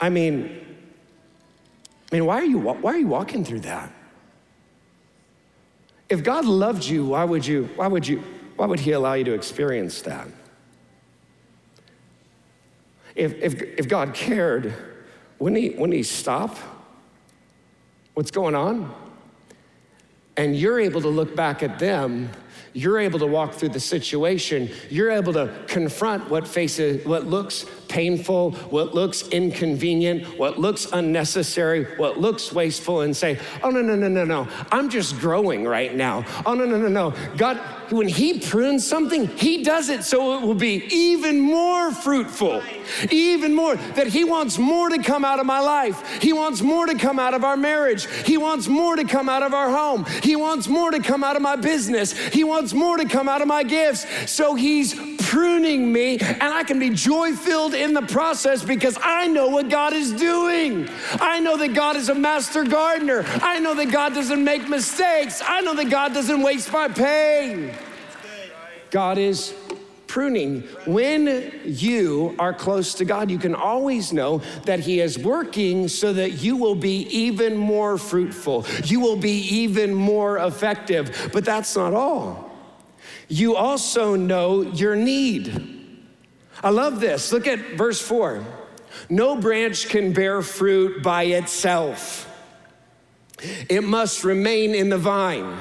I 0.00 0.08
mean, 0.08 0.59
I 2.10 2.16
mean, 2.16 2.26
why 2.26 2.36
are 2.36 2.44
you, 2.44 2.58
why 2.58 2.94
are 2.94 2.98
you 2.98 3.06
walking 3.06 3.44
through 3.44 3.60
that? 3.60 3.92
If 6.08 6.24
God 6.24 6.44
loved 6.44 6.84
you, 6.84 7.04
why 7.06 7.24
would 7.24 7.46
you, 7.46 7.68
why 7.76 7.86
would 7.86 8.06
you, 8.06 8.22
why 8.56 8.66
would 8.66 8.80
he 8.80 8.92
allow 8.92 9.14
you 9.14 9.24
to 9.24 9.32
experience 9.32 10.02
that? 10.02 10.26
If, 13.14 13.34
if, 13.34 13.62
if 13.62 13.88
God 13.88 14.12
cared, 14.14 14.74
wouldn't 15.38 15.60
he, 15.60 15.70
wouldn't 15.70 15.94
he 15.94 16.02
stop 16.02 16.56
what's 18.14 18.30
going 18.30 18.54
on? 18.54 18.92
And 20.36 20.56
you're 20.56 20.80
able 20.80 21.00
to 21.02 21.08
look 21.08 21.36
back 21.36 21.62
at 21.62 21.78
them 21.78 22.30
you're 22.72 22.98
able 22.98 23.18
to 23.18 23.26
walk 23.26 23.54
through 23.54 23.70
the 23.70 23.80
situation. 23.80 24.70
You're 24.88 25.10
able 25.10 25.32
to 25.32 25.52
confront 25.66 26.30
what 26.30 26.46
faces, 26.46 27.04
what 27.04 27.26
looks 27.26 27.64
painful, 27.90 28.52
what 28.70 28.94
looks 28.94 29.28
inconvenient, 29.28 30.38
what 30.38 30.58
looks 30.58 30.86
unnecessary, 30.92 31.84
what 31.96 32.18
looks 32.18 32.52
wasteful, 32.52 33.02
and 33.02 33.14
say, 33.14 33.38
oh, 33.62 33.70
no, 33.70 33.82
no, 33.82 33.94
no, 33.96 34.08
no, 34.08 34.24
no. 34.24 34.48
I'm 34.72 34.88
just 34.88 35.18
growing 35.18 35.64
right 35.64 35.94
now. 35.94 36.24
Oh, 36.46 36.54
no, 36.54 36.64
no, 36.64 36.78
no, 36.78 36.88
no. 36.88 37.14
God, 37.36 37.58
when 37.90 38.08
He 38.08 38.38
prunes 38.38 38.86
something, 38.86 39.26
He 39.26 39.62
does 39.64 39.88
it 39.88 40.04
so 40.04 40.38
it 40.38 40.42
will 40.46 40.54
be 40.54 40.86
even 40.90 41.40
more 41.40 41.92
fruitful, 41.92 42.62
even 43.10 43.54
more. 43.54 43.74
That 43.74 44.06
He 44.06 44.24
wants 44.24 44.56
more 44.56 44.88
to 44.88 45.02
come 45.02 45.24
out 45.24 45.40
of 45.40 45.46
my 45.46 45.60
life. 45.60 46.22
He 46.22 46.32
wants 46.32 46.62
more 46.62 46.86
to 46.86 46.94
come 46.94 47.18
out 47.18 47.34
of 47.34 47.44
our 47.44 47.56
marriage. 47.56 48.06
He 48.24 48.36
wants 48.36 48.68
more 48.68 48.96
to 48.96 49.04
come 49.04 49.28
out 49.28 49.42
of 49.42 49.52
our 49.52 49.70
home. 49.70 50.06
He 50.22 50.36
wants 50.36 50.68
more 50.68 50.92
to 50.92 51.00
come 51.00 51.24
out 51.24 51.36
of 51.36 51.42
my 51.42 51.56
business. 51.56 52.16
He 52.16 52.44
wants 52.44 52.72
more 52.72 52.96
to 52.96 53.04
come 53.06 53.28
out 53.28 53.42
of 53.42 53.48
my 53.48 53.64
gifts. 53.64 54.06
So 54.30 54.54
He's 54.54 54.94
pruning 55.30 55.92
me, 55.92 56.18
and 56.18 56.42
I 56.42 56.64
can 56.64 56.80
be 56.80 56.90
joy 56.90 57.34
filled 57.34 57.72
in 57.72 57.94
the 57.94 58.02
process 58.02 58.64
because 58.64 58.98
I 59.00 59.28
know 59.28 59.46
what 59.46 59.68
God 59.68 59.92
is 59.92 60.12
doing. 60.12 60.88
I 61.20 61.38
know 61.38 61.56
that 61.56 61.72
God 61.72 61.94
is 61.94 62.08
a 62.08 62.16
master 62.16 62.64
gardener. 62.64 63.24
I 63.40 63.60
know 63.60 63.74
that 63.74 63.92
God 63.92 64.12
doesn't 64.12 64.42
make 64.42 64.68
mistakes. 64.68 65.40
I 65.46 65.60
know 65.60 65.74
that 65.76 65.88
God 65.88 66.12
doesn't 66.14 66.42
waste 66.42 66.72
my 66.72 66.88
pain. 66.88 67.72
God 68.90 69.18
is 69.18 69.54
pruning. 70.08 70.62
When 70.84 71.52
you 71.64 72.34
are 72.40 72.52
close 72.52 72.94
to 72.94 73.04
God, 73.04 73.30
you 73.30 73.38
can 73.38 73.54
always 73.54 74.12
know 74.12 74.38
that 74.64 74.80
He 74.80 74.98
is 74.98 75.16
working 75.16 75.86
so 75.86 76.12
that 76.12 76.42
you 76.42 76.56
will 76.56 76.74
be 76.74 77.02
even 77.02 77.56
more 77.56 77.98
fruitful. 77.98 78.66
You 78.82 78.98
will 78.98 79.16
be 79.16 79.42
even 79.62 79.94
more 79.94 80.38
effective. 80.38 81.30
But 81.32 81.44
that's 81.44 81.76
not 81.76 81.94
all. 81.94 82.49
You 83.30 83.54
also 83.54 84.16
know 84.16 84.62
your 84.62 84.96
need. 84.96 85.96
I 86.62 86.70
love 86.70 86.98
this. 86.98 87.32
Look 87.32 87.46
at 87.46 87.76
verse 87.76 88.02
4. 88.02 88.44
No 89.08 89.36
branch 89.36 89.88
can 89.88 90.12
bear 90.12 90.42
fruit 90.42 91.02
by 91.02 91.22
itself, 91.22 92.26
it 93.68 93.84
must 93.84 94.24
remain 94.24 94.74
in 94.74 94.90
the 94.90 94.98
vine. 94.98 95.56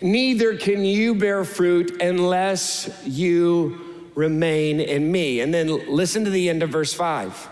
Neither 0.00 0.56
can 0.56 0.84
you 0.84 1.14
bear 1.14 1.44
fruit 1.44 2.00
unless 2.00 2.90
you 3.04 4.10
remain 4.14 4.80
in 4.80 5.12
me. 5.12 5.40
And 5.40 5.52
then 5.52 5.86
listen 5.94 6.24
to 6.24 6.30
the 6.30 6.48
end 6.48 6.62
of 6.62 6.70
verse 6.70 6.94
5. 6.94 7.48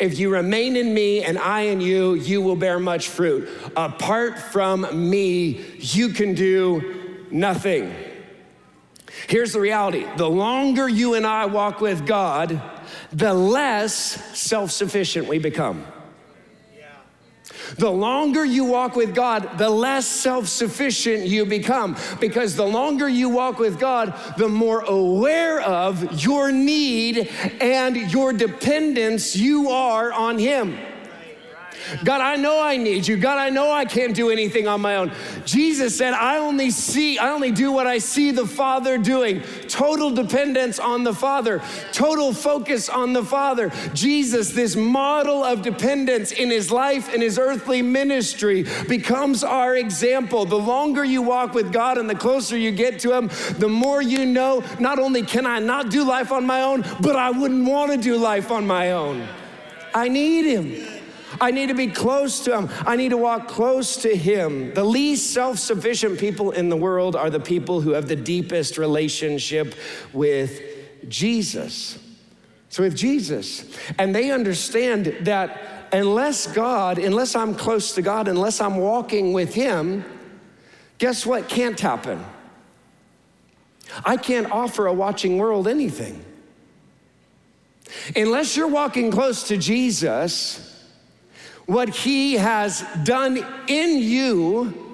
If 0.00 0.18
you 0.18 0.30
remain 0.30 0.76
in 0.76 0.92
me 0.92 1.22
and 1.22 1.38
I 1.38 1.62
in 1.62 1.80
you, 1.80 2.14
you 2.14 2.42
will 2.42 2.56
bear 2.56 2.78
much 2.78 3.08
fruit. 3.08 3.48
Apart 3.76 4.38
from 4.38 5.08
me, 5.08 5.64
you 5.78 6.10
can 6.10 6.34
do 6.34 7.07
nothing. 7.30 7.94
Here's 9.28 9.52
the 9.52 9.60
reality 9.60 10.06
the 10.16 10.28
longer 10.28 10.88
you 10.88 11.14
and 11.14 11.26
I 11.26 11.46
walk 11.46 11.80
with 11.80 12.06
God, 12.06 12.60
the 13.12 13.34
less 13.34 13.92
self 14.38 14.70
sufficient 14.70 15.28
we 15.28 15.38
become. 15.38 15.84
The 17.76 17.90
longer 17.90 18.44
you 18.44 18.64
walk 18.64 18.96
with 18.96 19.14
God, 19.14 19.58
the 19.58 19.68
less 19.68 20.06
self 20.06 20.48
sufficient 20.48 21.26
you 21.26 21.44
become. 21.44 21.96
Because 22.20 22.56
the 22.56 22.66
longer 22.66 23.08
you 23.08 23.28
walk 23.28 23.58
with 23.58 23.78
God, 23.78 24.14
the 24.38 24.48
more 24.48 24.80
aware 24.80 25.60
of 25.60 26.24
your 26.24 26.50
need 26.50 27.30
and 27.60 27.96
your 28.12 28.32
dependence 28.32 29.36
you 29.36 29.70
are 29.70 30.12
on 30.12 30.38
Him. 30.38 30.78
God, 32.04 32.20
I 32.20 32.36
know 32.36 32.62
I 32.62 32.76
need 32.76 33.06
you. 33.06 33.16
God, 33.16 33.38
I 33.38 33.50
know 33.50 33.70
I 33.72 33.84
can't 33.84 34.14
do 34.14 34.30
anything 34.30 34.68
on 34.68 34.80
my 34.80 34.96
own. 34.96 35.12
Jesus 35.44 35.96
said, 35.96 36.14
I 36.14 36.38
only 36.38 36.70
see, 36.70 37.18
I 37.18 37.30
only 37.30 37.50
do 37.50 37.72
what 37.72 37.86
I 37.86 37.98
see 37.98 38.30
the 38.30 38.46
Father 38.46 38.98
doing. 38.98 39.42
Total 39.68 40.10
dependence 40.10 40.78
on 40.78 41.04
the 41.04 41.14
Father, 41.14 41.62
total 41.92 42.32
focus 42.32 42.88
on 42.88 43.12
the 43.12 43.24
Father. 43.24 43.70
Jesus, 43.94 44.50
this 44.50 44.76
model 44.76 45.44
of 45.44 45.62
dependence 45.62 46.32
in 46.32 46.50
his 46.50 46.70
life 46.70 47.12
and 47.12 47.22
his 47.22 47.38
earthly 47.38 47.82
ministry, 47.82 48.66
becomes 48.88 49.44
our 49.44 49.76
example. 49.76 50.44
The 50.44 50.58
longer 50.58 51.04
you 51.04 51.22
walk 51.22 51.54
with 51.54 51.72
God 51.72 51.98
and 51.98 52.08
the 52.08 52.14
closer 52.14 52.56
you 52.56 52.72
get 52.72 53.00
to 53.00 53.16
him, 53.16 53.30
the 53.58 53.68
more 53.68 54.02
you 54.02 54.26
know 54.26 54.62
not 54.78 54.98
only 54.98 55.22
can 55.22 55.46
I 55.46 55.58
not 55.58 55.90
do 55.90 56.04
life 56.04 56.32
on 56.32 56.46
my 56.46 56.62
own, 56.62 56.84
but 57.00 57.16
I 57.16 57.30
wouldn't 57.30 57.66
want 57.66 57.92
to 57.92 57.98
do 57.98 58.16
life 58.16 58.50
on 58.50 58.66
my 58.66 58.92
own. 58.92 59.26
I 59.94 60.08
need 60.08 60.44
him. 60.44 60.97
I 61.40 61.50
need 61.50 61.66
to 61.66 61.74
be 61.74 61.88
close 61.88 62.40
to 62.44 62.56
Him. 62.56 62.68
I 62.86 62.96
need 62.96 63.10
to 63.10 63.16
walk 63.16 63.48
close 63.48 63.96
to 63.98 64.16
Him. 64.16 64.72
The 64.74 64.84
least 64.84 65.32
self 65.32 65.58
sufficient 65.58 66.18
people 66.18 66.50
in 66.52 66.68
the 66.68 66.76
world 66.76 67.16
are 67.16 67.30
the 67.30 67.40
people 67.40 67.80
who 67.80 67.92
have 67.92 68.08
the 68.08 68.16
deepest 68.16 68.78
relationship 68.78 69.74
with 70.12 70.60
Jesus. 71.08 71.98
So, 72.70 72.82
with 72.82 72.96
Jesus. 72.96 73.64
And 73.98 74.14
they 74.14 74.30
understand 74.30 75.16
that 75.22 75.88
unless 75.92 76.46
God, 76.46 76.98
unless 76.98 77.34
I'm 77.34 77.54
close 77.54 77.94
to 77.94 78.02
God, 78.02 78.28
unless 78.28 78.60
I'm 78.60 78.76
walking 78.76 79.32
with 79.32 79.54
Him, 79.54 80.04
guess 80.98 81.24
what 81.24 81.48
can't 81.48 81.78
happen? 81.78 82.24
I 84.04 84.16
can't 84.16 84.50
offer 84.50 84.86
a 84.86 84.92
watching 84.92 85.38
world 85.38 85.66
anything. 85.66 86.24
Unless 88.14 88.56
you're 88.56 88.68
walking 88.68 89.10
close 89.10 89.48
to 89.48 89.56
Jesus, 89.56 90.67
what 91.68 91.90
he 91.90 92.32
has 92.32 92.82
done 93.04 93.44
in 93.68 93.98
you 93.98 94.88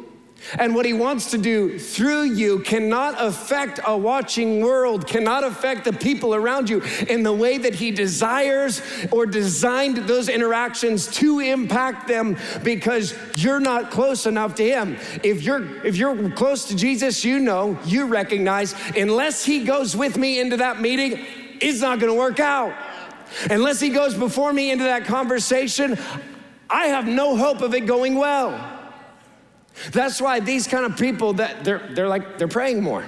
And 0.59 0.75
what 0.75 0.85
he 0.85 0.93
wants 0.93 1.31
to 1.31 1.38
do 1.38 1.78
through 1.78 2.25
you 2.25 2.61
cannot 2.61 3.14
affect 3.19 3.81
a 3.87 3.97
watching 3.97 4.61
world, 4.61 5.07
cannot 5.07 5.43
affect 5.43 5.85
the 5.85 5.93
people 5.93 6.35
around 6.35 6.69
you 6.69 6.83
in 7.09 7.23
the 7.23 7.33
way 7.33 7.57
that 7.59 7.75
he 7.75 7.90
desires 7.90 8.83
or 9.11 9.25
designed 9.25 9.97
those 9.97 10.28
interactions 10.28 11.07
to 11.16 11.40
impact 11.40 12.09
them 12.09 12.37
because 12.62 13.16
you're 13.37 13.61
not 13.61 13.90
close 13.90 14.26
enough 14.26 14.54
to 14.57 14.64
him. 14.64 14.99
If 15.23 15.43
you're 15.43 15.85
if 15.87 15.97
you're 15.97 16.31
close 16.33 16.66
to 16.66 16.76
Jesus, 16.76 17.25
you 17.25 17.38
know, 17.38 17.78
you 17.87 18.04
recognize 18.07 18.75
unless 18.97 19.45
he 19.45 19.64
goes 19.64 19.97
with 19.97 20.19
me 20.19 20.40
into 20.40 20.59
that 20.59 20.81
meeting, 20.81 21.25
it's 21.61 21.81
not 21.81 22.00
to 22.00 22.12
work 22.12 22.38
out. 22.40 22.75
Unless 23.50 23.81
he 23.81 23.88
goes 23.88 24.14
before 24.14 24.52
me 24.52 24.71
into 24.71 24.85
that 24.85 25.07
conversation, 25.07 25.99
I 26.68 26.87
have 26.87 27.06
no 27.06 27.37
hope 27.37 27.61
of 27.61 27.75
it 27.75 27.87
going 27.87 28.14
well. 28.14 28.83
That's 29.92 30.21
why 30.21 30.40
these 30.40 30.66
kind 30.66 30.85
of 30.85 30.97
people 30.97 31.35
that 31.35 31.64
they're, 31.64 31.87
they're 31.94 32.09
like, 32.09 32.38
they're 32.38 32.49
praying 32.49 32.83
more. 32.83 33.04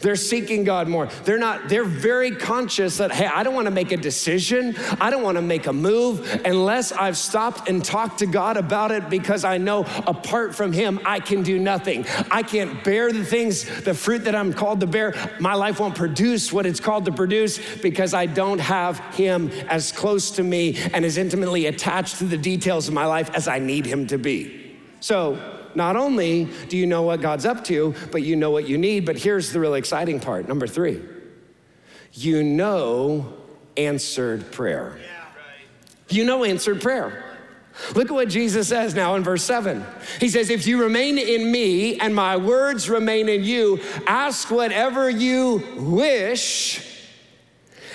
They're 0.00 0.16
seeking 0.16 0.64
God 0.64 0.88
more. 0.88 1.06
They're 1.24 1.38
not, 1.38 1.68
they're 1.68 1.84
very 1.84 2.30
conscious 2.30 2.98
that, 2.98 3.12
hey, 3.12 3.26
I 3.26 3.42
don't 3.42 3.54
want 3.54 3.66
to 3.66 3.72
make 3.72 3.92
a 3.92 3.96
decision. 3.96 4.76
I 5.00 5.10
don't 5.10 5.22
want 5.22 5.36
to 5.36 5.42
make 5.42 5.66
a 5.66 5.72
move 5.72 6.40
unless 6.44 6.92
I've 6.92 7.16
stopped 7.16 7.68
and 7.68 7.84
talked 7.84 8.18
to 8.20 8.26
God 8.26 8.56
about 8.56 8.90
it 8.90 9.08
because 9.08 9.44
I 9.44 9.58
know 9.58 9.84
apart 10.06 10.54
from 10.54 10.72
Him, 10.72 11.00
I 11.04 11.20
can 11.20 11.42
do 11.42 11.58
nothing. 11.58 12.06
I 12.30 12.42
can't 12.42 12.82
bear 12.84 13.12
the 13.12 13.24
things, 13.24 13.64
the 13.82 13.94
fruit 13.94 14.24
that 14.24 14.34
I'm 14.34 14.52
called 14.52 14.80
to 14.80 14.86
bear. 14.86 15.14
My 15.40 15.54
life 15.54 15.80
won't 15.80 15.94
produce 15.94 16.52
what 16.52 16.66
it's 16.66 16.80
called 16.80 17.04
to 17.06 17.12
produce 17.12 17.58
because 17.76 18.14
I 18.14 18.26
don't 18.26 18.60
have 18.60 18.98
Him 19.14 19.50
as 19.68 19.92
close 19.92 20.30
to 20.32 20.42
me 20.42 20.78
and 20.92 21.04
as 21.04 21.16
intimately 21.16 21.66
attached 21.66 22.18
to 22.18 22.24
the 22.24 22.36
details 22.36 22.88
of 22.88 22.94
my 22.94 23.06
life 23.06 23.30
as 23.34 23.48
I 23.48 23.58
need 23.58 23.86
Him 23.86 24.06
to 24.08 24.18
be. 24.18 24.78
So, 25.00 25.61
not 25.74 25.96
only 25.96 26.48
do 26.68 26.76
you 26.76 26.86
know 26.86 27.02
what 27.02 27.20
God's 27.20 27.46
up 27.46 27.64
to, 27.64 27.94
but 28.10 28.22
you 28.22 28.36
know 28.36 28.50
what 28.50 28.68
you 28.68 28.78
need. 28.78 29.04
But 29.06 29.18
here's 29.18 29.52
the 29.52 29.60
really 29.60 29.78
exciting 29.78 30.20
part 30.20 30.48
number 30.48 30.66
three 30.66 31.02
you 32.14 32.42
know 32.42 33.32
answered 33.76 34.52
prayer. 34.52 34.98
You 36.08 36.24
know 36.24 36.44
answered 36.44 36.82
prayer. 36.82 37.24
Look 37.94 38.10
at 38.10 38.14
what 38.14 38.28
Jesus 38.28 38.68
says 38.68 38.94
now 38.94 39.14
in 39.16 39.24
verse 39.24 39.42
7. 39.44 39.84
He 40.20 40.28
says, 40.28 40.50
If 40.50 40.66
you 40.66 40.82
remain 40.82 41.18
in 41.18 41.50
me 41.50 41.98
and 41.98 42.14
my 42.14 42.36
words 42.36 42.90
remain 42.90 43.28
in 43.28 43.44
you, 43.44 43.80
ask 44.06 44.50
whatever 44.50 45.08
you 45.08 45.62
wish, 45.78 46.86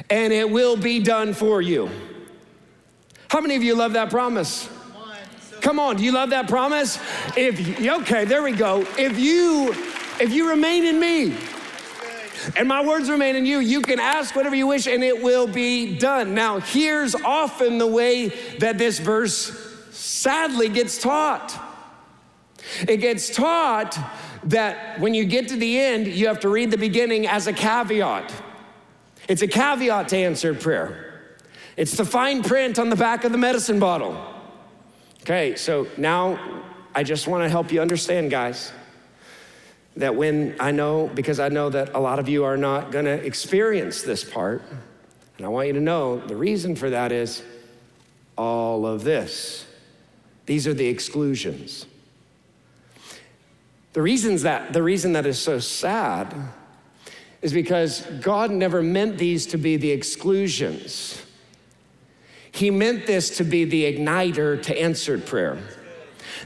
and 0.09 0.33
it 0.33 0.49
will 0.49 0.77
be 0.77 0.99
done 0.99 1.33
for 1.33 1.61
you. 1.61 1.89
How 3.29 3.41
many 3.41 3.55
of 3.55 3.63
you 3.63 3.75
love 3.75 3.93
that 3.93 4.09
promise? 4.09 4.67
Come 5.61 5.79
on, 5.79 5.97
do 5.97 6.03
you 6.03 6.11
love 6.11 6.29
that 6.31 6.47
promise? 6.47 6.99
If 7.35 7.79
okay, 7.79 8.25
there 8.25 8.43
we 8.43 8.51
go. 8.51 8.81
If 8.97 9.17
you 9.19 9.73
if 10.19 10.31
you 10.33 10.49
remain 10.49 10.85
in 10.85 10.99
me, 10.99 11.35
and 12.55 12.67
my 12.67 12.83
words 12.83 13.09
remain 13.09 13.35
in 13.35 13.45
you, 13.45 13.59
you 13.59 13.81
can 13.81 13.99
ask 13.99 14.35
whatever 14.35 14.55
you 14.55 14.67
wish 14.67 14.87
and 14.87 15.03
it 15.03 15.21
will 15.21 15.47
be 15.47 15.97
done. 15.97 16.33
Now, 16.33 16.59
here's 16.59 17.15
often 17.15 17.77
the 17.77 17.87
way 17.87 18.29
that 18.59 18.77
this 18.77 18.99
verse 18.99 19.51
sadly 19.91 20.69
gets 20.69 21.01
taught. 21.01 21.63
It 22.87 22.97
gets 22.97 23.29
taught 23.29 23.97
that 24.45 24.99
when 24.99 25.13
you 25.13 25.25
get 25.25 25.49
to 25.49 25.55
the 25.55 25.79
end, 25.79 26.07
you 26.07 26.27
have 26.27 26.39
to 26.41 26.49
read 26.49 26.71
the 26.71 26.77
beginning 26.77 27.27
as 27.27 27.47
a 27.47 27.53
caveat. 27.53 28.33
It's 29.27 29.41
a 29.41 29.47
caveat 29.47 30.09
to 30.09 30.17
answered 30.17 30.61
prayer. 30.61 31.35
It's 31.75 31.95
the 31.95 32.05
fine 32.05 32.43
print 32.43 32.79
on 32.79 32.89
the 32.89 32.95
back 32.95 33.23
of 33.23 33.31
the 33.31 33.37
medicine 33.37 33.79
bottle. 33.79 34.36
Okay, 35.27 35.57
so 35.57 35.87
now 35.97 36.39
I 36.95 37.03
just 37.03 37.27
want 37.27 37.43
to 37.43 37.49
help 37.49 37.73
you 37.73 37.81
understand, 37.81 38.31
guys, 38.31 38.71
that 39.97 40.15
when 40.15 40.55
I 40.57 40.71
know, 40.71 41.11
because 41.13 41.41
I 41.41 41.49
know 41.49 41.69
that 41.69 41.93
a 41.93 41.99
lot 41.99 42.19
of 42.19 42.29
you 42.29 42.45
are 42.45 42.55
not 42.55 42.93
going 42.93 43.03
to 43.03 43.25
experience 43.25 44.03
this 44.03 44.23
part, 44.23 44.61
and 45.35 45.45
I 45.45 45.49
want 45.49 45.67
you 45.67 45.73
to 45.73 45.81
know 45.81 46.17
the 46.17 46.37
reason 46.37 46.77
for 46.77 46.89
that 46.91 47.11
is 47.11 47.43
all 48.37 48.85
of 48.87 49.03
this. 49.03 49.65
These 50.45 50.65
are 50.65 50.73
the 50.73 50.87
exclusions. 50.87 51.87
The 53.91 54.01
reasons 54.01 54.43
that 54.43 54.71
the 54.71 54.81
reason 54.81 55.11
that 55.11 55.25
is 55.25 55.37
so 55.37 55.59
sad 55.59 56.33
is 57.41 57.51
because 57.51 57.99
God 58.21 58.49
never 58.49 58.81
meant 58.81 59.17
these 59.17 59.45
to 59.47 59.57
be 59.57 59.75
the 59.75 59.91
exclusions. 59.91 61.21
He 62.57 62.71
meant 62.71 63.05
this 63.05 63.37
to 63.37 63.43
be 63.43 63.65
the 63.65 63.83
igniter 63.83 64.59
to 64.63 64.81
answered 64.81 65.27
prayer. 65.27 65.59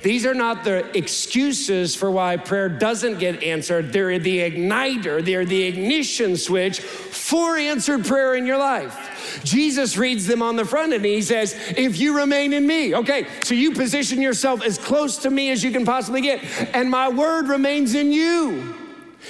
These 0.03 0.25
are 0.25 0.33
not 0.33 0.65
the 0.65 0.97
excuses 0.97 1.95
for 1.95 2.11
why 2.11 2.35
prayer 2.35 2.67
doesn't 2.67 3.19
get 3.19 3.41
answered. 3.41 3.93
They're 3.93 4.19
the 4.19 4.39
igniter, 4.39 5.23
they're 5.23 5.45
the 5.45 5.63
ignition 5.63 6.35
switch 6.35 6.81
for 6.81 7.55
answered 7.55 8.05
prayer 8.05 8.35
in 8.35 8.45
your 8.45 8.57
life. 8.57 9.41
Jesus 9.45 9.95
reads 9.95 10.27
them 10.27 10.41
on 10.41 10.57
the 10.57 10.65
front 10.65 10.91
and 10.91 11.05
he 11.05 11.21
says, 11.21 11.55
If 11.77 11.97
you 11.97 12.17
remain 12.17 12.51
in 12.51 12.67
me, 12.67 12.93
okay, 12.93 13.27
so 13.43 13.55
you 13.55 13.71
position 13.71 14.21
yourself 14.21 14.61
as 14.63 14.77
close 14.77 15.17
to 15.19 15.29
me 15.29 15.49
as 15.51 15.63
you 15.63 15.71
can 15.71 15.85
possibly 15.85 16.19
get, 16.19 16.43
and 16.75 16.89
my 16.89 17.07
word 17.07 17.47
remains 17.47 17.95
in 17.95 18.11
you. 18.11 18.75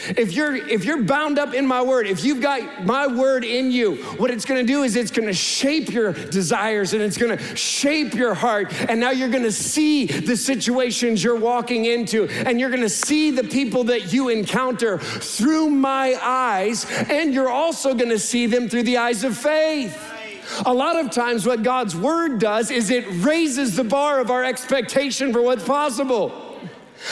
If 0.10 0.32
you're 0.34 0.56
if 0.56 0.86
you're 0.86 1.04
bound 1.04 1.38
up 1.38 1.54
in 1.54 1.68
my 1.68 1.82
word, 1.82 2.08
if 2.08 2.24
you've 2.24 2.42
got 2.42 2.86
my 2.86 3.08
word 3.08 3.44
in 3.44 3.72
you, 3.72 3.96
what 4.18 4.32
it's 4.32 4.46
to 4.46 4.64
do 4.64 4.84
is 4.84 4.96
it's 4.96 5.12
to 5.26 5.34
shape 5.34 5.90
your 5.90 6.14
desires 6.14 6.94
and 6.94 7.02
it's 7.02 7.18
to 7.18 7.38
shape 7.56 8.14
your 8.14 8.34
heart 8.34 8.74
and 8.90 9.00
now 9.00 9.12
you're 9.12 9.30
to 9.44 9.52
see 9.52 10.06
the 10.06 10.38
situations 10.38 11.24
you're 11.24 11.36
walking 11.36 11.86
into 11.86 12.28
and 12.30 12.60
you're 12.60 12.70
to 12.82 12.90
see 12.90 13.32
the 13.32 13.44
people 13.44 13.84
that 13.86 14.14
you 14.14 14.30
encounter 14.30 14.98
through 14.98 15.70
my 15.70 16.18
eyes 16.22 16.86
and 17.10 17.34
you're 17.34 17.50
also 17.50 17.94
to 18.10 18.20
see 18.20 18.46
them 18.46 18.70
through 18.70 18.84
the 18.84 18.98
eyes 18.98 19.24
of 19.24 19.38
faith. 19.38 20.12
A 20.66 20.74
lot 20.74 20.98
of 20.98 21.12
times, 21.12 21.46
what 21.46 21.64
God's 21.64 21.96
word 21.96 22.40
does 22.40 22.72
is 22.72 22.90
it 22.90 23.06
raises 23.24 23.76
the 23.76 23.84
bar 23.84 24.20
of 24.20 24.32
our 24.32 24.44
expectation 24.44 25.32
for 25.32 25.42
what's 25.42 25.64
possible. 25.64 26.60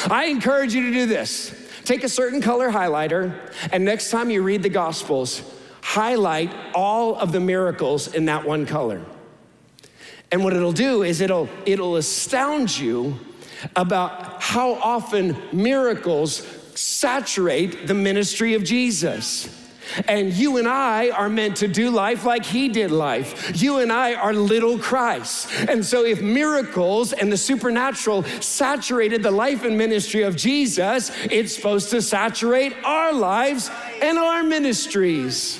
I 0.07 0.25
encourage 0.25 0.73
you 0.73 0.81
to 0.83 0.91
do 0.91 1.05
this. 1.05 1.58
Take 1.89 2.03
a 2.03 2.09
certain 2.09 2.39
color 2.39 2.69
highlighter, 2.69 3.33
and 3.71 3.83
next 3.83 4.11
time 4.11 4.29
you 4.29 4.43
read 4.43 4.61
the 4.61 4.69
Gospels, 4.69 5.41
highlight 5.81 6.53
all 6.75 7.15
of 7.15 7.31
the 7.31 7.39
miracles 7.39 8.13
in 8.13 8.25
that 8.25 8.45
one 8.45 8.67
color. 8.67 9.01
And 10.31 10.43
what 10.43 10.53
it'll 10.53 10.71
do 10.71 11.01
is 11.01 11.19
it'll, 11.19 11.49
it'll 11.65 11.95
astound 11.95 12.77
you 12.77 13.17
about 13.75 14.39
how 14.39 14.73
often 14.73 15.35
miracles 15.51 16.45
saturate 16.75 17.87
the 17.87 17.95
ministry 17.95 18.53
of 18.53 18.63
Jesus. 18.63 19.49
And 20.07 20.33
you 20.33 20.57
and 20.57 20.67
I 20.67 21.09
are 21.09 21.29
meant 21.29 21.57
to 21.57 21.67
do 21.67 21.89
life 21.89 22.25
like 22.25 22.45
he 22.45 22.69
did 22.69 22.91
life. 22.91 23.61
You 23.61 23.79
and 23.79 23.91
I 23.91 24.13
are 24.15 24.33
little 24.33 24.77
Christ. 24.77 25.49
And 25.67 25.85
so, 25.85 26.05
if 26.05 26.21
miracles 26.21 27.13
and 27.13 27.31
the 27.31 27.37
supernatural 27.37 28.23
saturated 28.41 29.23
the 29.23 29.31
life 29.31 29.63
and 29.63 29.77
ministry 29.77 30.23
of 30.23 30.35
Jesus, 30.35 31.11
it's 31.25 31.55
supposed 31.55 31.89
to 31.91 32.01
saturate 32.01 32.73
our 32.83 33.13
lives 33.13 33.69
and 34.01 34.17
our 34.17 34.43
ministries 34.43 35.59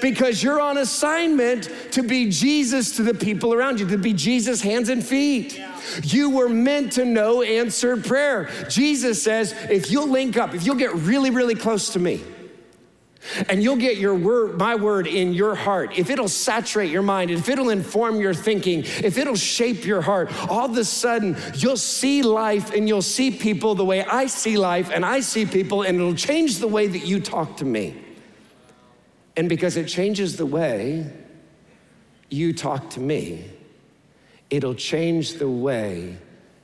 because 0.00 0.42
you're 0.42 0.60
on 0.60 0.78
assignment 0.78 1.70
to 1.92 2.02
be 2.02 2.30
Jesus 2.30 2.96
to 2.96 3.02
the 3.02 3.14
people 3.14 3.54
around 3.54 3.80
you, 3.80 3.88
to 3.88 3.98
be 3.98 4.12
Jesus' 4.12 4.60
hands 4.60 4.88
and 4.88 5.04
feet. 5.04 5.60
You 6.02 6.30
were 6.30 6.48
meant 6.48 6.92
to 6.92 7.04
know 7.04 7.42
answered 7.42 8.04
prayer. 8.04 8.48
Jesus 8.68 9.22
says, 9.22 9.54
if 9.70 9.90
you'll 9.90 10.08
link 10.08 10.36
up, 10.36 10.54
if 10.54 10.64
you'll 10.64 10.76
get 10.76 10.94
really, 10.94 11.30
really 11.30 11.54
close 11.54 11.90
to 11.90 11.98
me, 11.98 12.22
and 13.48 13.62
you'll 13.62 13.76
get 13.76 13.98
your 13.98 14.14
word, 14.14 14.58
my 14.58 14.74
word 14.74 15.06
in 15.06 15.32
your 15.32 15.54
heart. 15.54 15.98
If 15.98 16.10
it'll 16.10 16.28
saturate 16.28 16.90
your 16.90 17.02
mind, 17.02 17.30
if 17.30 17.48
it'll 17.48 17.70
inform 17.70 18.20
your 18.20 18.34
thinking, 18.34 18.80
if 18.80 19.18
it'll 19.18 19.36
shape 19.36 19.84
your 19.84 20.00
heart, 20.00 20.30
all 20.48 20.66
of 20.70 20.76
a 20.76 20.84
sudden 20.84 21.36
you'll 21.54 21.76
see 21.76 22.22
life 22.22 22.72
and 22.72 22.88
you'll 22.88 23.02
see 23.02 23.30
people 23.30 23.74
the 23.74 23.84
way 23.84 24.04
I 24.04 24.26
see 24.26 24.56
life 24.56 24.90
and 24.90 25.04
I 25.04 25.20
see 25.20 25.46
people, 25.46 25.82
and 25.82 25.98
it'll 25.98 26.14
change 26.14 26.58
the 26.58 26.68
way 26.68 26.86
that 26.86 27.06
you 27.06 27.20
talk 27.20 27.56
to 27.58 27.64
me. 27.64 27.94
And 29.36 29.48
because 29.48 29.76
it 29.76 29.86
changes 29.86 30.36
the 30.36 30.46
way 30.46 31.12
you 32.28 32.52
talk 32.52 32.90
to 32.90 33.00
me, 33.00 33.44
it'll 34.50 34.74
change 34.74 35.34
the 35.34 35.48
way 35.48 36.18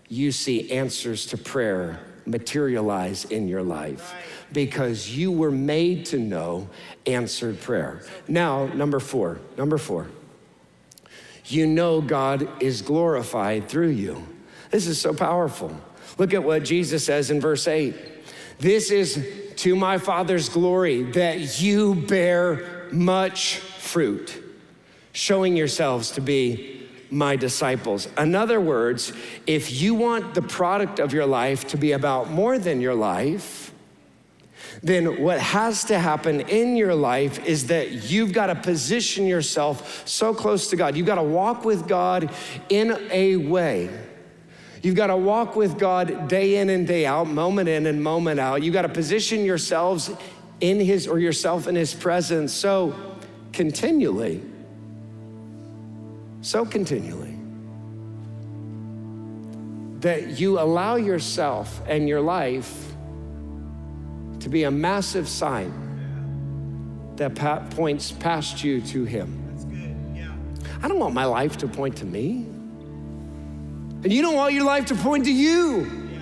you 0.08 0.32
see 0.32 0.70
answers 0.70 1.26
to 1.26 1.38
prayer 1.38 2.00
materialize 2.26 3.24
in 3.26 3.48
your 3.48 3.62
life 3.62 4.14
because 4.52 5.16
you 5.16 5.32
were 5.32 5.50
made 5.50 6.06
to 6.06 6.18
know 6.18 6.68
answered 7.06 7.60
prayer. 7.60 8.02
Now, 8.28 8.66
number 8.66 9.00
four, 9.00 9.40
number 9.56 9.78
four, 9.78 10.08
you 11.46 11.66
know 11.66 12.00
God 12.00 12.48
is 12.62 12.82
glorified 12.82 13.68
through 13.68 13.90
you. 13.90 14.26
This 14.70 14.86
is 14.86 15.00
so 15.00 15.12
powerful. 15.12 15.78
Look 16.18 16.32
at 16.32 16.42
what 16.42 16.64
Jesus 16.64 17.04
says 17.04 17.30
in 17.30 17.40
verse 17.40 17.68
8. 17.68 17.94
This 18.58 18.90
is 18.90 19.26
to 19.56 19.76
my 19.76 19.98
Father's 19.98 20.48
glory 20.48 21.02
that 21.12 21.60
you 21.60 21.94
bear 21.94 22.88
much 22.92 23.56
fruit, 23.56 24.42
showing 25.12 25.56
yourselves 25.56 26.12
to 26.12 26.20
be 26.20 26.73
my 27.10 27.36
disciples. 27.36 28.08
In 28.18 28.34
other 28.34 28.60
words, 28.60 29.12
if 29.46 29.80
you 29.80 29.94
want 29.94 30.34
the 30.34 30.42
product 30.42 30.98
of 30.98 31.12
your 31.12 31.26
life 31.26 31.66
to 31.68 31.76
be 31.76 31.92
about 31.92 32.30
more 32.30 32.58
than 32.58 32.80
your 32.80 32.94
life, 32.94 33.72
then 34.82 35.22
what 35.22 35.38
has 35.40 35.84
to 35.84 35.98
happen 35.98 36.40
in 36.40 36.76
your 36.76 36.94
life 36.94 37.44
is 37.46 37.68
that 37.68 38.10
you've 38.10 38.32
got 38.32 38.46
to 38.46 38.54
position 38.54 39.26
yourself 39.26 40.06
so 40.06 40.34
close 40.34 40.68
to 40.70 40.76
God. 40.76 40.96
You've 40.96 41.06
got 41.06 41.14
to 41.16 41.22
walk 41.22 41.64
with 41.64 41.86
God 41.86 42.30
in 42.68 42.98
a 43.10 43.36
way. 43.36 43.90
You've 44.82 44.96
got 44.96 45.06
to 45.06 45.16
walk 45.16 45.56
with 45.56 45.78
God 45.78 46.28
day 46.28 46.56
in 46.56 46.68
and 46.68 46.86
day 46.86 47.06
out, 47.06 47.28
moment 47.28 47.68
in 47.68 47.86
and 47.86 48.02
moment 48.02 48.38
out. 48.38 48.62
You've 48.62 48.74
got 48.74 48.82
to 48.82 48.88
position 48.88 49.44
yourselves 49.44 50.10
in 50.60 50.78
His 50.80 51.06
or 51.06 51.18
yourself 51.18 51.66
in 51.66 51.74
His 51.74 51.94
presence 51.94 52.52
so 52.52 52.94
continually. 53.52 54.42
So 56.44 56.66
continually. 56.66 57.38
That 60.00 60.38
you 60.38 60.60
allow 60.60 60.96
yourself 60.96 61.80
and 61.86 62.06
your 62.06 62.20
life 62.20 62.92
to 64.40 64.50
be 64.50 64.64
a 64.64 64.70
massive 64.70 65.26
sign 65.26 65.72
that 67.16 67.34
points 67.70 68.12
past 68.12 68.62
you 68.62 68.82
to 68.82 69.04
Him. 69.04 69.40
I 70.82 70.88
don't 70.88 70.98
want 70.98 71.14
my 71.14 71.24
life 71.24 71.56
to 71.58 71.66
point 71.66 71.96
to 71.96 72.04
me. 72.04 72.44
And 74.02 74.12
you 74.12 74.20
don't 74.20 74.34
want 74.34 74.52
your 74.52 74.64
life 74.64 74.84
to 74.86 74.94
point 74.96 75.24
to 75.24 75.32
you. 75.32 76.12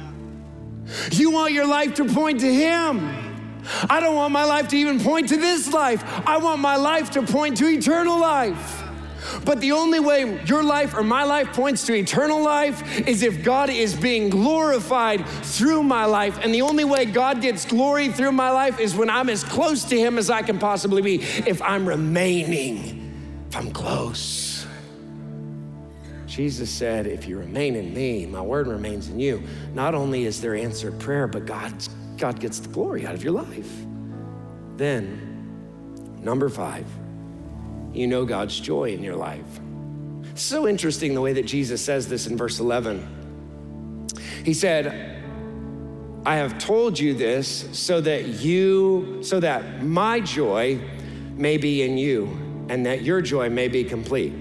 You 1.10 1.32
want 1.32 1.52
your 1.52 1.66
life 1.66 1.94
to 1.94 2.04
point 2.04 2.38
to 2.40 2.54
Him. 2.54 3.64
I 3.90 3.98
don't 3.98 4.14
want 4.14 4.32
my 4.32 4.44
life 4.44 4.68
to 4.68 4.76
even 4.76 5.00
point 5.00 5.30
to 5.30 5.36
this 5.36 5.72
life. 5.72 6.04
I 6.24 6.36
want 6.36 6.60
my 6.60 6.76
life 6.76 7.10
to 7.12 7.22
point 7.22 7.56
to 7.56 7.66
eternal 7.66 8.20
life. 8.20 8.81
But 9.44 9.60
the 9.60 9.72
only 9.72 10.00
way 10.00 10.42
your 10.44 10.62
life 10.62 10.94
or 10.94 11.02
my 11.02 11.24
life 11.24 11.52
points 11.52 11.86
to 11.86 11.94
eternal 11.94 12.42
life 12.42 13.00
is 13.06 13.22
if 13.22 13.44
God 13.44 13.70
is 13.70 13.94
being 13.94 14.30
glorified 14.30 15.26
through 15.26 15.82
my 15.82 16.04
life. 16.04 16.38
And 16.42 16.54
the 16.54 16.62
only 16.62 16.84
way 16.84 17.04
God 17.04 17.40
gets 17.40 17.64
glory 17.64 18.08
through 18.08 18.32
my 18.32 18.50
life 18.50 18.80
is 18.80 18.94
when 18.94 19.10
I'm 19.10 19.28
as 19.28 19.44
close 19.44 19.84
to 19.84 19.98
Him 19.98 20.18
as 20.18 20.30
I 20.30 20.42
can 20.42 20.58
possibly 20.58 21.02
be. 21.02 21.22
If 21.22 21.62
I'm 21.62 21.86
remaining, 21.86 23.46
if 23.48 23.56
I'm 23.56 23.72
close. 23.72 24.66
Jesus 26.26 26.70
said, 26.70 27.06
If 27.06 27.28
you 27.28 27.38
remain 27.38 27.76
in 27.76 27.92
me, 27.92 28.24
my 28.24 28.40
word 28.40 28.66
remains 28.66 29.08
in 29.08 29.20
you. 29.20 29.42
Not 29.74 29.94
only 29.94 30.24
is 30.24 30.40
there 30.40 30.54
answered 30.54 30.98
prayer, 30.98 31.26
but 31.26 31.44
God's, 31.44 31.88
God 32.16 32.40
gets 32.40 32.58
the 32.58 32.68
glory 32.68 33.06
out 33.06 33.14
of 33.14 33.22
your 33.22 33.34
life. 33.34 33.70
Then, 34.78 36.18
number 36.22 36.48
five, 36.48 36.86
you 37.92 38.06
know 38.06 38.24
God's 38.24 38.58
joy 38.58 38.90
in 38.90 39.02
your 39.02 39.16
life. 39.16 39.60
So 40.34 40.66
interesting 40.66 41.14
the 41.14 41.20
way 41.20 41.34
that 41.34 41.46
Jesus 41.46 41.84
says 41.84 42.08
this 42.08 42.26
in 42.26 42.36
verse 42.36 42.58
11. 42.58 44.08
He 44.44 44.54
said, 44.54 45.22
I 46.24 46.36
have 46.36 46.58
told 46.58 46.98
you 46.98 47.14
this 47.14 47.68
so 47.72 48.00
that 48.00 48.26
you, 48.26 49.18
so 49.22 49.40
that 49.40 49.82
my 49.82 50.20
joy 50.20 50.80
may 51.36 51.56
be 51.56 51.82
in 51.82 51.98
you 51.98 52.26
and 52.68 52.86
that 52.86 53.02
your 53.02 53.20
joy 53.20 53.50
may 53.50 53.68
be 53.68 53.84
complete. 53.84 54.32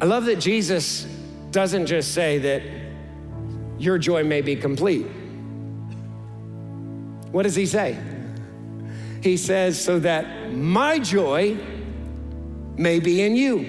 I 0.00 0.06
love 0.06 0.24
that 0.26 0.40
Jesus 0.40 1.06
doesn't 1.50 1.86
just 1.86 2.12
say 2.12 2.38
that 2.38 2.62
your 3.78 3.96
joy 3.98 4.24
may 4.24 4.40
be 4.40 4.56
complete. 4.56 5.06
What 7.30 7.44
does 7.44 7.54
he 7.54 7.66
say? 7.66 7.98
He 9.24 9.38
says, 9.38 9.82
so 9.82 9.98
that 10.00 10.52
my 10.52 10.98
joy 10.98 11.56
may 12.76 13.00
be 13.00 13.22
in 13.22 13.34
you. 13.34 13.60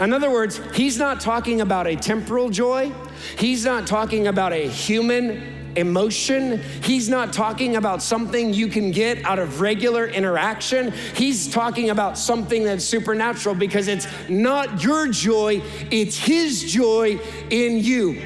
In 0.00 0.14
other 0.14 0.30
words, 0.30 0.58
he's 0.72 0.96
not 0.96 1.20
talking 1.20 1.60
about 1.60 1.86
a 1.86 1.96
temporal 1.96 2.48
joy. 2.48 2.90
He's 3.36 3.66
not 3.66 3.86
talking 3.86 4.26
about 4.26 4.54
a 4.54 4.68
human 4.68 5.74
emotion. 5.76 6.62
He's 6.82 7.10
not 7.10 7.34
talking 7.34 7.76
about 7.76 8.02
something 8.02 8.54
you 8.54 8.68
can 8.68 8.90
get 8.90 9.22
out 9.22 9.38
of 9.38 9.60
regular 9.60 10.06
interaction. 10.06 10.92
He's 11.14 11.52
talking 11.52 11.90
about 11.90 12.16
something 12.16 12.64
that's 12.64 12.86
supernatural 12.86 13.54
because 13.54 13.86
it's 13.86 14.06
not 14.30 14.82
your 14.82 15.08
joy, 15.08 15.60
it's 15.90 16.16
His 16.16 16.72
joy 16.72 17.18
in 17.50 17.84
you. 17.84 18.22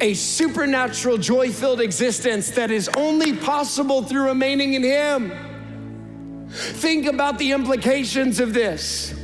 A 0.00 0.14
supernatural, 0.14 1.18
joy 1.18 1.50
filled 1.50 1.80
existence 1.80 2.50
that 2.52 2.70
is 2.70 2.88
only 2.96 3.36
possible 3.36 4.02
through 4.02 4.26
remaining 4.26 4.74
in 4.74 4.82
Him. 4.82 5.32
Think 6.48 7.06
about 7.06 7.38
the 7.38 7.52
implications 7.52 8.40
of 8.40 8.54
this. 8.54 9.14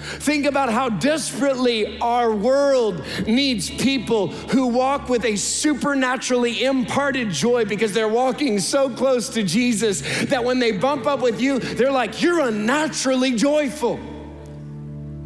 Think 0.00 0.46
about 0.46 0.72
how 0.72 0.88
desperately 0.88 1.98
our 2.00 2.32
world 2.32 3.04
needs 3.26 3.68
people 3.68 4.28
who 4.28 4.68
walk 4.68 5.08
with 5.08 5.24
a 5.24 5.36
supernaturally 5.36 6.64
imparted 6.64 7.30
joy 7.30 7.64
because 7.64 7.92
they're 7.92 8.08
walking 8.08 8.60
so 8.60 8.88
close 8.88 9.28
to 9.30 9.42
Jesus 9.42 10.00
that 10.26 10.42
when 10.42 10.60
they 10.60 10.72
bump 10.72 11.06
up 11.06 11.20
with 11.20 11.40
you, 11.40 11.58
they're 11.58 11.92
like, 11.92 12.22
You're 12.22 12.40
unnaturally 12.40 13.34
joyful. 13.34 13.98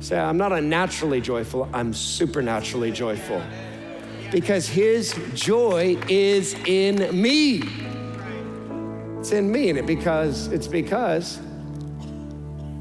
Say, 0.00 0.18
I'm 0.18 0.38
not 0.38 0.52
unnaturally 0.52 1.20
joyful, 1.20 1.68
I'm 1.72 1.92
supernaturally 1.94 2.90
joyful 2.90 3.40
because 4.32 4.66
His 4.66 5.14
joy 5.34 5.96
is 6.08 6.54
in 6.66 7.20
me. 7.20 7.62
It's 9.20 9.30
in 9.30 9.52
me, 9.52 9.70
and 9.70 9.78
it 9.78 9.86
because 9.86 10.48
it's 10.48 10.66
because 10.66 11.38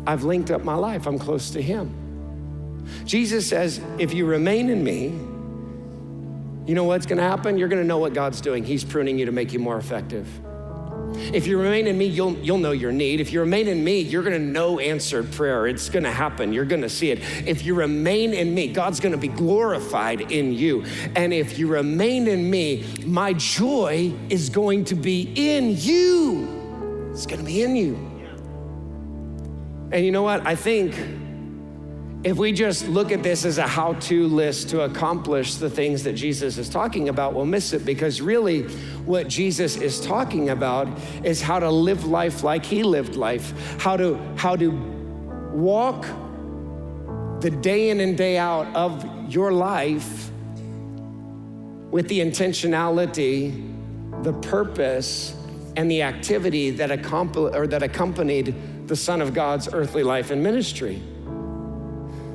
I've 0.07 0.23
linked 0.23 0.49
up 0.49 0.63
my 0.63 0.73
life. 0.73 1.05
I'm 1.05 1.19
close 1.19 1.51
to 1.51 1.61
Him. 1.61 1.97
Jesus 3.05 3.45
says, 3.47 3.79
if 3.99 4.13
you 4.13 4.25
remain 4.25 4.69
in 4.69 4.83
me, 4.83 5.07
you 6.67 6.75
know 6.75 6.85
what's 6.85 7.05
gonna 7.05 7.21
happen? 7.21 7.57
You're 7.57 7.67
gonna 7.67 7.83
know 7.83 7.99
what 7.99 8.13
God's 8.13 8.41
doing. 8.41 8.63
He's 8.63 8.83
pruning 8.83 9.19
you 9.19 9.25
to 9.25 9.31
make 9.31 9.53
you 9.53 9.59
more 9.59 9.77
effective. 9.77 10.27
If 11.13 11.47
you 11.47 11.57
remain 11.57 11.87
in 11.87 11.97
me, 11.97 12.05
you'll, 12.05 12.37
you'll 12.39 12.57
know 12.57 12.71
your 12.71 12.91
need. 12.91 13.19
If 13.21 13.31
you 13.31 13.39
remain 13.39 13.67
in 13.67 13.83
me, 13.83 13.99
you're 13.99 14.23
gonna 14.23 14.39
know 14.39 14.79
answered 14.79 15.31
prayer. 15.31 15.67
It's 15.67 15.89
gonna 15.89 16.11
happen. 16.11 16.53
You're 16.53 16.65
gonna 16.65 16.89
see 16.89 17.11
it. 17.11 17.19
If 17.47 17.65
you 17.65 17.75
remain 17.75 18.33
in 18.33 18.53
me, 18.53 18.67
God's 18.67 18.99
gonna 18.99 19.17
be 19.17 19.27
glorified 19.27 20.31
in 20.31 20.53
you. 20.53 20.83
And 21.15 21.33
if 21.33 21.59
you 21.59 21.67
remain 21.67 22.27
in 22.27 22.49
me, 22.49 22.85
my 23.05 23.33
joy 23.33 24.13
is 24.29 24.49
going 24.49 24.85
to 24.85 24.95
be 24.95 25.31
in 25.35 25.75
you. 25.77 27.09
It's 27.11 27.25
gonna 27.25 27.43
be 27.43 27.61
in 27.61 27.75
you. 27.75 27.95
And 29.91 30.05
you 30.05 30.11
know 30.11 30.23
what? 30.23 30.45
I 30.45 30.55
think 30.55 30.95
if 32.23 32.37
we 32.37 32.51
just 32.51 32.87
look 32.87 33.11
at 33.11 33.23
this 33.23 33.45
as 33.45 33.57
a 33.57 33.65
how 33.65 33.93
to 33.93 34.27
list 34.27 34.69
to 34.69 34.81
accomplish 34.81 35.55
the 35.55 35.69
things 35.69 36.03
that 36.03 36.13
Jesus 36.13 36.59
is 36.59 36.69
talking 36.69 37.09
about, 37.09 37.33
we'll 37.33 37.45
miss 37.45 37.73
it 37.73 37.83
because 37.83 38.21
really 38.21 38.63
what 39.05 39.27
Jesus 39.27 39.75
is 39.75 39.99
talking 39.99 40.49
about 40.49 40.87
is 41.23 41.41
how 41.41 41.57
to 41.57 41.69
live 41.69 42.05
life 42.05 42.43
like 42.43 42.63
he 42.63 42.83
lived 42.83 43.15
life, 43.15 43.75
how 43.79 43.97
to, 43.97 44.19
how 44.35 44.55
to 44.55 44.69
walk 45.51 46.05
the 47.41 47.49
day 47.49 47.89
in 47.89 47.99
and 47.99 48.15
day 48.15 48.37
out 48.37 48.67
of 48.75 49.03
your 49.33 49.51
life 49.51 50.29
with 51.89 52.07
the 52.07 52.19
intentionality, 52.19 53.73
the 54.21 54.33
purpose, 54.33 55.35
and 55.75 55.89
the 55.89 56.03
activity 56.03 56.69
that, 56.69 56.91
accompli- 56.91 57.51
or 57.55 57.65
that 57.65 57.81
accompanied 57.81 58.87
the 58.87 58.95
Son 58.95 59.21
of 59.21 59.33
God's 59.33 59.67
earthly 59.73 60.03
life 60.03 60.29
and 60.29 60.43
ministry. 60.43 61.01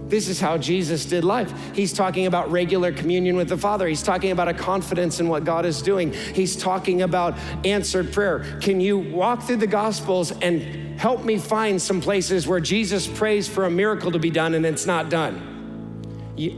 This 0.09 0.29
is 0.29 0.41
how 0.41 0.57
Jesus 0.57 1.05
did 1.05 1.25
life. 1.25 1.53
He's 1.75 1.93
talking 1.93 2.27
about 2.27 2.51
regular 2.51 2.93
communion 2.93 3.37
with 3.37 3.49
the 3.49 3.57
Father. 3.57 3.89
He's 3.89 4.03
talking 4.03 4.31
about 4.31 4.47
a 4.47 4.55
confidence 4.55 5.19
in 5.19 5.29
what 5.29 5.45
God 5.45 5.67
is 5.67 5.83
doing. 5.83 6.13
He's 6.13 6.57
talking 6.57 7.03
about 7.03 7.37
answered 7.65 8.13
prayer. 8.13 8.59
Can 8.61 8.81
you 8.81 8.99
walk 8.99 9.43
through 9.43 9.57
the 9.57 9.67
Gospels 9.67 10.31
and 10.31 10.99
help 10.99 11.25
me 11.25 11.39
find 11.39 11.83
some 11.83 12.01
places 12.01 12.47
where 12.47 12.61
Jesus 12.61 13.07
prays 13.07 13.49
for 13.49 13.65
a 13.65 13.71
miracle 13.71 14.13
to 14.13 14.19
be 14.19 14.31
done 14.31 14.55
and 14.55 14.65
it's 14.65 14.87
not 14.87 15.11
done? 15.11 15.53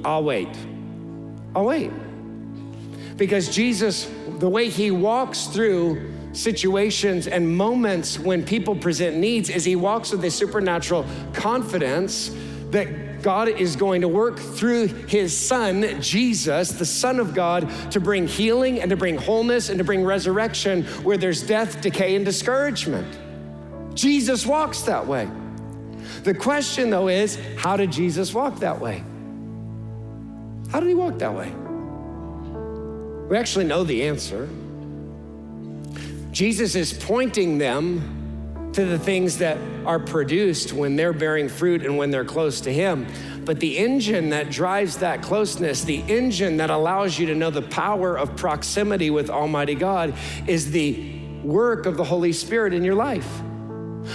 I'll 0.04 0.24
wait. 0.24 0.54
I'll 1.56 1.64
wait. 1.64 1.90
Because 3.16 3.48
Jesus, 3.48 4.10
the 4.38 4.48
way 4.48 4.68
he 4.68 4.90
walks 4.90 5.46
through 5.46 6.12
situations 6.34 7.26
and 7.26 7.56
moments 7.56 8.18
when 8.18 8.44
people 8.44 8.76
present 8.76 9.16
needs 9.16 9.48
is 9.48 9.64
he 9.64 9.74
walks 9.74 10.12
with 10.12 10.22
a 10.24 10.30
supernatural 10.30 11.06
confidence 11.32 12.30
that 12.70 13.07
God 13.22 13.48
is 13.48 13.76
going 13.76 14.00
to 14.02 14.08
work 14.08 14.38
through 14.38 14.86
his 14.86 15.36
son, 15.36 16.00
Jesus, 16.00 16.70
the 16.72 16.86
Son 16.86 17.20
of 17.20 17.34
God, 17.34 17.68
to 17.90 18.00
bring 18.00 18.26
healing 18.26 18.80
and 18.80 18.90
to 18.90 18.96
bring 18.96 19.16
wholeness 19.16 19.68
and 19.68 19.78
to 19.78 19.84
bring 19.84 20.04
resurrection 20.04 20.84
where 21.02 21.16
there's 21.16 21.42
death, 21.42 21.80
decay, 21.80 22.14
and 22.14 22.24
discouragement. 22.24 23.18
Jesus 23.94 24.46
walks 24.46 24.82
that 24.82 25.06
way. 25.06 25.28
The 26.22 26.34
question, 26.34 26.90
though, 26.90 27.08
is 27.08 27.38
how 27.56 27.76
did 27.76 27.90
Jesus 27.90 28.32
walk 28.32 28.60
that 28.60 28.80
way? 28.80 29.04
How 30.70 30.80
did 30.80 30.88
he 30.88 30.94
walk 30.94 31.18
that 31.18 31.34
way? 31.34 31.52
We 33.28 33.36
actually 33.36 33.64
know 33.64 33.84
the 33.84 34.04
answer. 34.04 34.48
Jesus 36.30 36.74
is 36.74 36.92
pointing 36.92 37.58
them 37.58 38.17
to 38.72 38.84
the 38.84 38.98
things 38.98 39.38
that 39.38 39.58
are 39.86 39.98
produced 39.98 40.72
when 40.72 40.96
they're 40.96 41.12
bearing 41.12 41.48
fruit 41.48 41.84
and 41.84 41.96
when 41.96 42.10
they're 42.10 42.24
close 42.24 42.60
to 42.62 42.72
Him. 42.72 43.06
But 43.44 43.60
the 43.60 43.78
engine 43.78 44.30
that 44.30 44.50
drives 44.50 44.98
that 44.98 45.22
closeness, 45.22 45.82
the 45.82 46.02
engine 46.02 46.58
that 46.58 46.70
allows 46.70 47.18
you 47.18 47.26
to 47.26 47.34
know 47.34 47.50
the 47.50 47.62
power 47.62 48.16
of 48.16 48.36
proximity 48.36 49.10
with 49.10 49.30
Almighty 49.30 49.74
God, 49.74 50.14
is 50.46 50.70
the 50.70 51.18
work 51.42 51.86
of 51.86 51.96
the 51.96 52.04
Holy 52.04 52.32
Spirit 52.32 52.74
in 52.74 52.84
your 52.84 52.94
life. 52.94 53.40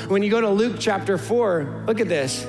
When 0.07 0.23
you 0.23 0.29
go 0.29 0.41
to 0.41 0.49
Luke 0.49 0.75
chapter 0.79 1.17
4, 1.17 1.85
look 1.87 1.99
at 1.99 2.07
this. 2.07 2.45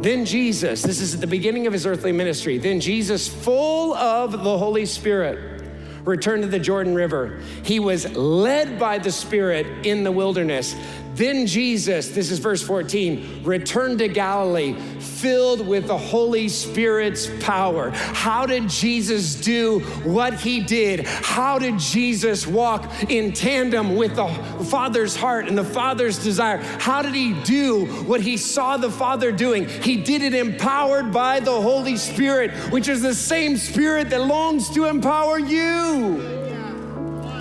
Then 0.00 0.24
Jesus, 0.24 0.82
this 0.82 1.00
is 1.00 1.14
at 1.14 1.20
the 1.20 1.26
beginning 1.26 1.66
of 1.66 1.72
his 1.72 1.84
earthly 1.84 2.12
ministry, 2.12 2.58
then 2.58 2.80
Jesus, 2.80 3.28
full 3.28 3.94
of 3.94 4.32
the 4.32 4.58
Holy 4.58 4.86
Spirit, 4.86 5.62
returned 6.04 6.42
to 6.42 6.48
the 6.48 6.58
Jordan 6.58 6.94
River. 6.94 7.40
He 7.62 7.80
was 7.80 8.10
led 8.16 8.78
by 8.78 8.98
the 8.98 9.12
Spirit 9.12 9.86
in 9.86 10.02
the 10.02 10.10
wilderness. 10.10 10.74
Then 11.14 11.46
Jesus, 11.46 12.08
this 12.08 12.30
is 12.30 12.38
verse 12.38 12.62
14, 12.62 13.42
returned 13.44 13.98
to 13.98 14.08
Galilee 14.08 14.74
filled 15.20 15.66
with 15.66 15.86
the 15.86 15.98
Holy 15.98 16.48
Spirit's 16.48 17.28
power. 17.40 17.90
How 17.90 18.46
did 18.46 18.68
Jesus 18.68 19.34
do 19.34 19.80
what 20.02 20.34
he 20.34 20.60
did? 20.60 21.06
How 21.06 21.58
did 21.58 21.78
Jesus 21.78 22.46
walk 22.46 22.90
in 23.10 23.32
tandem 23.32 23.96
with 23.96 24.16
the 24.16 24.28
Father's 24.70 25.14
heart 25.14 25.46
and 25.46 25.58
the 25.58 25.64
Father's 25.64 26.22
desire? 26.22 26.56
How 26.56 27.02
did 27.02 27.14
he 27.14 27.34
do 27.42 27.84
what 28.06 28.22
he 28.22 28.38
saw 28.38 28.78
the 28.78 28.90
Father 28.90 29.30
doing? 29.30 29.68
He 29.68 29.96
did 29.98 30.22
it 30.22 30.32
empowered 30.32 31.12
by 31.12 31.40
the 31.40 31.60
Holy 31.60 31.98
Spirit, 31.98 32.52
which 32.72 32.88
is 32.88 33.02
the 33.02 33.14
same 33.14 33.58
Spirit 33.58 34.08
that 34.10 34.24
longs 34.24 34.70
to 34.70 34.86
empower 34.86 35.38
you. 35.38 36.38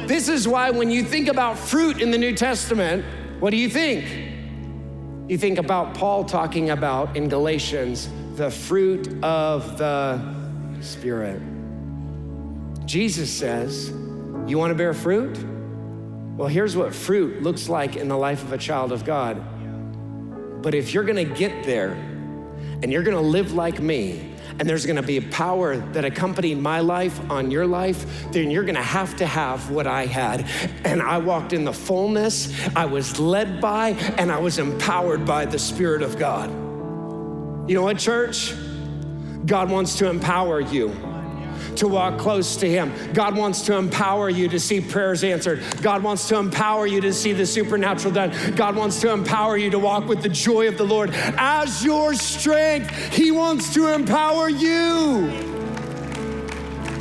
This 0.06 0.28
is 0.28 0.48
why 0.48 0.72
when 0.72 0.90
you 0.90 1.04
think 1.04 1.28
about 1.28 1.58
fruit 1.58 2.02
in 2.02 2.10
the 2.12 2.18
New 2.18 2.36
Testament, 2.36 3.06
what 3.40 3.52
do 3.52 3.58
you 3.58 3.70
think? 3.70 4.06
You 5.30 5.38
think 5.38 5.60
about 5.60 5.94
Paul 5.94 6.26
talking 6.26 6.72
about 6.72 7.16
in 7.16 7.30
Galatians 7.30 8.10
the 8.36 8.50
fruit 8.50 9.24
of 9.24 9.78
the 9.78 10.20
Spirit. 10.82 11.42
Jesus 12.86 13.32
says, 13.32 13.90
You 14.48 14.58
want 14.58 14.72
to 14.72 14.76
bear 14.76 14.94
fruit? 14.94 15.38
Well, 16.36 16.48
here's 16.48 16.76
what 16.76 16.94
fruit 16.96 17.44
looks 17.44 17.70
like 17.70 17.96
in 17.96 18.08
the 18.08 18.18
life 18.18 18.44
of 18.44 18.54
a 18.54 18.58
child 18.58 18.92
of 18.92 19.06
God. 19.06 19.42
But 20.62 20.74
if 20.74 20.94
you're 20.94 21.04
going 21.04 21.28
to 21.28 21.36
get 21.36 21.64
there 21.64 21.92
and 21.92 22.92
you're 22.92 23.04
going 23.04 23.18
to 23.18 23.22
live 23.22 23.54
like 23.54 23.80
me, 23.80 24.34
and 24.60 24.70
there's 24.70 24.86
gonna 24.86 25.02
be 25.02 25.18
a 25.18 25.22
power 25.22 25.78
that 25.78 26.06
accompanied 26.06 26.60
my 26.60 26.82
life 26.82 27.20
on 27.32 27.50
your 27.50 27.66
life, 27.66 28.06
then 28.32 28.52
you're 28.52 28.66
gonna 28.66 28.82
have 28.82 29.16
to 29.18 29.26
have 29.26 29.72
what 29.72 29.88
I 29.88 30.06
had. 30.06 30.46
And 30.84 31.02
I 31.02 31.18
walked 31.18 31.54
in 31.54 31.64
the 31.64 31.74
fullness, 31.74 32.54
I 32.76 32.86
was 32.86 33.20
led 33.20 33.62
by, 33.62 33.90
and 34.18 34.32
I 34.32 34.40
was 34.40 34.60
empowered 34.60 35.26
by 35.26 35.46
the 35.46 35.60
Spirit 35.60 36.02
of 36.02 36.20
God. 36.20 36.50
You 37.70 37.76
know 37.76 37.84
what, 37.84 37.98
church? 37.98 38.54
God 39.46 39.72
wants 39.72 39.98
to 40.00 40.10
empower 40.10 40.60
you 40.60 40.90
to 41.80 41.88
walk 41.88 42.18
close 42.18 42.56
to 42.58 42.70
Him. 42.70 42.94
God 43.14 43.36
wants 43.36 43.62
to 43.64 43.76
empower 43.76 44.30
you 44.30 44.48
to 44.50 44.60
see 44.60 44.80
prayers 44.82 45.24
answered. 45.24 45.64
God 45.82 46.04
wants 46.04 46.28
to 46.30 46.38
empower 46.38 46.88
you 46.88 47.02
to 47.02 47.14
see 47.14 47.34
the 47.34 47.46
supernatural 47.46 48.14
done. 48.14 48.56
God 48.56 48.76
wants 48.76 49.02
to 49.02 49.12
empower 49.12 49.58
you 49.58 49.70
to 49.72 49.80
walk 49.80 50.08
with 50.08 50.22
the 50.22 50.30
joy 50.30 50.68
of 50.68 50.78
the 50.78 50.86
Lord 50.86 51.12
as 51.14 51.84
your 51.84 52.14
strength. 52.14 52.90
He 53.14 53.32
wants 53.32 53.74
to 53.74 53.94
empower 53.94 54.50
you. 54.50 55.28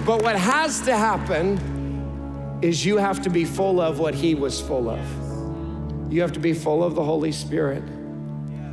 But 0.04 0.22
what 0.22 0.36
has 0.36 0.80
to 0.82 0.96
happen 0.96 2.58
is 2.62 2.84
you 2.84 2.96
have 2.96 3.22
to 3.22 3.30
be 3.30 3.44
full 3.44 3.80
of 3.80 3.98
what 3.98 4.14
He 4.14 4.34
was 4.34 4.60
full 4.60 4.88
of. 4.88 6.12
You 6.12 6.22
have 6.22 6.32
to 6.32 6.40
be 6.40 6.54
full 6.54 6.82
of 6.82 6.94
the 6.94 7.04
Holy 7.04 7.32
Spirit. 7.32 7.82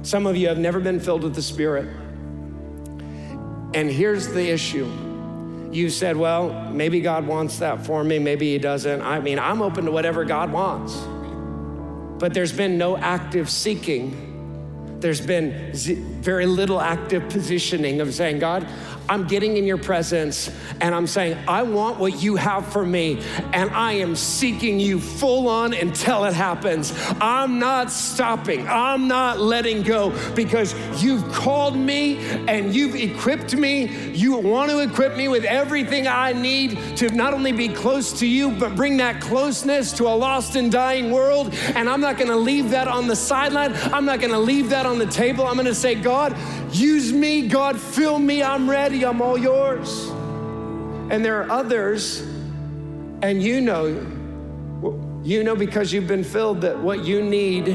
Some 0.03 0.25
of 0.25 0.37
you 0.37 0.47
have 0.47 0.57
never 0.57 0.79
been 0.79 0.99
filled 0.99 1.23
with 1.23 1.35
the 1.35 1.41
Spirit. 1.41 1.89
And 3.73 3.91
here's 3.91 4.29
the 4.29 4.49
issue 4.49 4.85
you 5.75 5.89
said, 5.89 6.15
well, 6.15 6.71
maybe 6.71 7.01
God 7.01 7.27
wants 7.27 7.59
that 7.59 7.85
for 7.85 8.03
me, 8.03 8.17
maybe 8.17 8.53
He 8.53 8.57
doesn't. 8.57 9.01
I 9.01 9.19
mean, 9.19 9.37
I'm 9.37 9.61
open 9.61 9.85
to 9.85 9.91
whatever 9.91 10.23
God 10.23 10.51
wants. 10.51 10.95
But 12.19 12.33
there's 12.33 12.53
been 12.53 12.77
no 12.77 12.97
active 12.97 13.49
seeking. 13.49 14.97
There's 15.01 15.19
been 15.19 16.14
very 16.25 16.47
little 16.47 16.81
active 16.81 17.29
positioning 17.29 18.01
of 18.01 18.11
saying, 18.11 18.39
God, 18.39 18.67
I'm 19.07 19.27
getting 19.27 19.57
in 19.57 19.65
your 19.65 19.77
presence 19.77 20.49
and 20.81 20.95
I'm 20.95 21.05
saying, 21.05 21.37
I 21.47 21.61
want 21.61 21.99
what 21.99 22.21
you 22.21 22.35
have 22.37 22.65
for 22.65 22.83
me, 22.83 23.21
and 23.53 23.69
I 23.69 23.93
am 23.93 24.15
seeking 24.15 24.79
you 24.79 24.99
full 24.99 25.47
on 25.47 25.73
until 25.73 26.25
it 26.25 26.33
happens. 26.33 26.93
I'm 27.21 27.59
not 27.59 27.91
stopping, 27.91 28.67
I'm 28.67 29.07
not 29.07 29.39
letting 29.39 29.83
go 29.83 30.11
because 30.33 30.73
you've 31.03 31.31
called 31.31 31.77
me 31.77 32.17
and 32.47 32.73
you've 32.73 32.95
equipped 32.95 33.55
me. 33.55 34.11
You 34.11 34.37
want 34.37 34.71
to 34.71 34.79
equip 34.79 35.15
me 35.15 35.27
with 35.27 35.45
everything 35.45 36.07
I 36.07 36.33
need 36.33 36.97
to 36.97 37.09
not 37.11 37.33
only 37.33 37.51
be 37.51 37.69
close 37.69 38.11
to 38.19 38.27
you, 38.27 38.51
but 38.51 38.75
bring 38.75 38.97
that 38.97 39.21
closeness 39.21 39.91
to 39.93 40.07
a 40.07 40.15
lost 40.15 40.55
and 40.55 40.71
dying 40.71 41.11
world. 41.11 41.53
And 41.75 41.87
I'm 41.87 42.01
not 42.01 42.17
going 42.17 42.29
to 42.29 42.35
leave 42.35 42.71
that 42.71 42.87
on 42.87 43.07
the 43.07 43.15
sideline, 43.15 43.73
I'm 43.93 44.05
not 44.05 44.19
going 44.19 44.31
to 44.31 44.39
leave 44.39 44.69
that 44.71 44.87
on 44.87 44.97
the 44.97 45.05
table. 45.05 45.45
I'm 45.45 45.55
going 45.55 45.65
to 45.67 45.75
say, 45.75 45.93
God, 46.15 46.37
use 46.71 47.11
me, 47.11 47.45
God, 47.45 47.77
fill 47.77 48.17
me, 48.17 48.41
I'm 48.41 48.69
ready. 48.69 49.05
I'm 49.05 49.21
all 49.21 49.37
yours. 49.37 50.07
And 51.11 51.25
there 51.25 51.43
are 51.43 51.51
others, 51.51 52.21
and 53.21 53.43
you 53.43 53.59
know, 53.59 53.87
you 55.25 55.43
know 55.43 55.57
because 55.57 55.91
you've 55.91 56.07
been 56.07 56.23
filled 56.23 56.61
that 56.61 56.79
what 56.79 57.03
you 57.03 57.21
need 57.21 57.67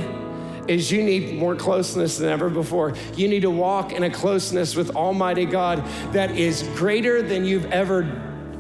is 0.69 0.91
you 0.91 1.03
need 1.03 1.39
more 1.39 1.55
closeness 1.55 2.17
than 2.17 2.31
ever 2.31 2.49
before. 2.49 2.95
You 3.15 3.29
need 3.29 3.43
to 3.43 3.51
walk 3.51 3.93
in 3.93 4.05
a 4.05 4.11
closeness 4.11 4.75
with 4.75 4.97
Almighty 4.97 5.45
God 5.45 5.85
that 6.15 6.31
is 6.31 6.63
greater 6.77 7.21
than 7.21 7.45
you've 7.45 7.71
ever 7.71 8.05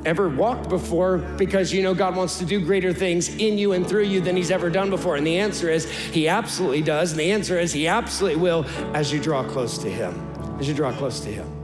ever 0.05 0.29
walked 0.29 0.69
before 0.69 1.19
because 1.19 1.73
you 1.73 1.83
know 1.83 1.95
God 1.95 2.17
wants 2.17 2.39
to 2.39 2.45
do 2.45 2.65
greater 2.65 2.93
things 2.93 3.29
in 3.29 3.59
you 3.59 3.73
and 3.73 3.87
through 3.87 4.05
you 4.05 4.21
than 4.21 4.37
he's 4.37 4.51
ever 4.51 4.71
done 4.71 4.91
before. 4.91 5.17
And 5.17 5.27
the 5.27 5.39
answer 5.39 5.71
is 5.71 5.91
he 5.91 6.29
absolutely 6.29 6.83
does. 6.83 7.13
And 7.13 7.21
the 7.21 7.33
answer 7.33 7.59
is 7.59 7.73
he 7.73 7.87
absolutely 7.87 8.41
will 8.41 8.65
as 8.95 9.13
you 9.13 9.21
draw 9.21 9.43
close 9.45 9.79
to 9.79 9.91
him. 9.91 10.15
As 10.59 10.69
you 10.69 10.75
draw 10.75 10.93
close 10.93 11.21
to 11.21 11.31
him. 11.31 11.60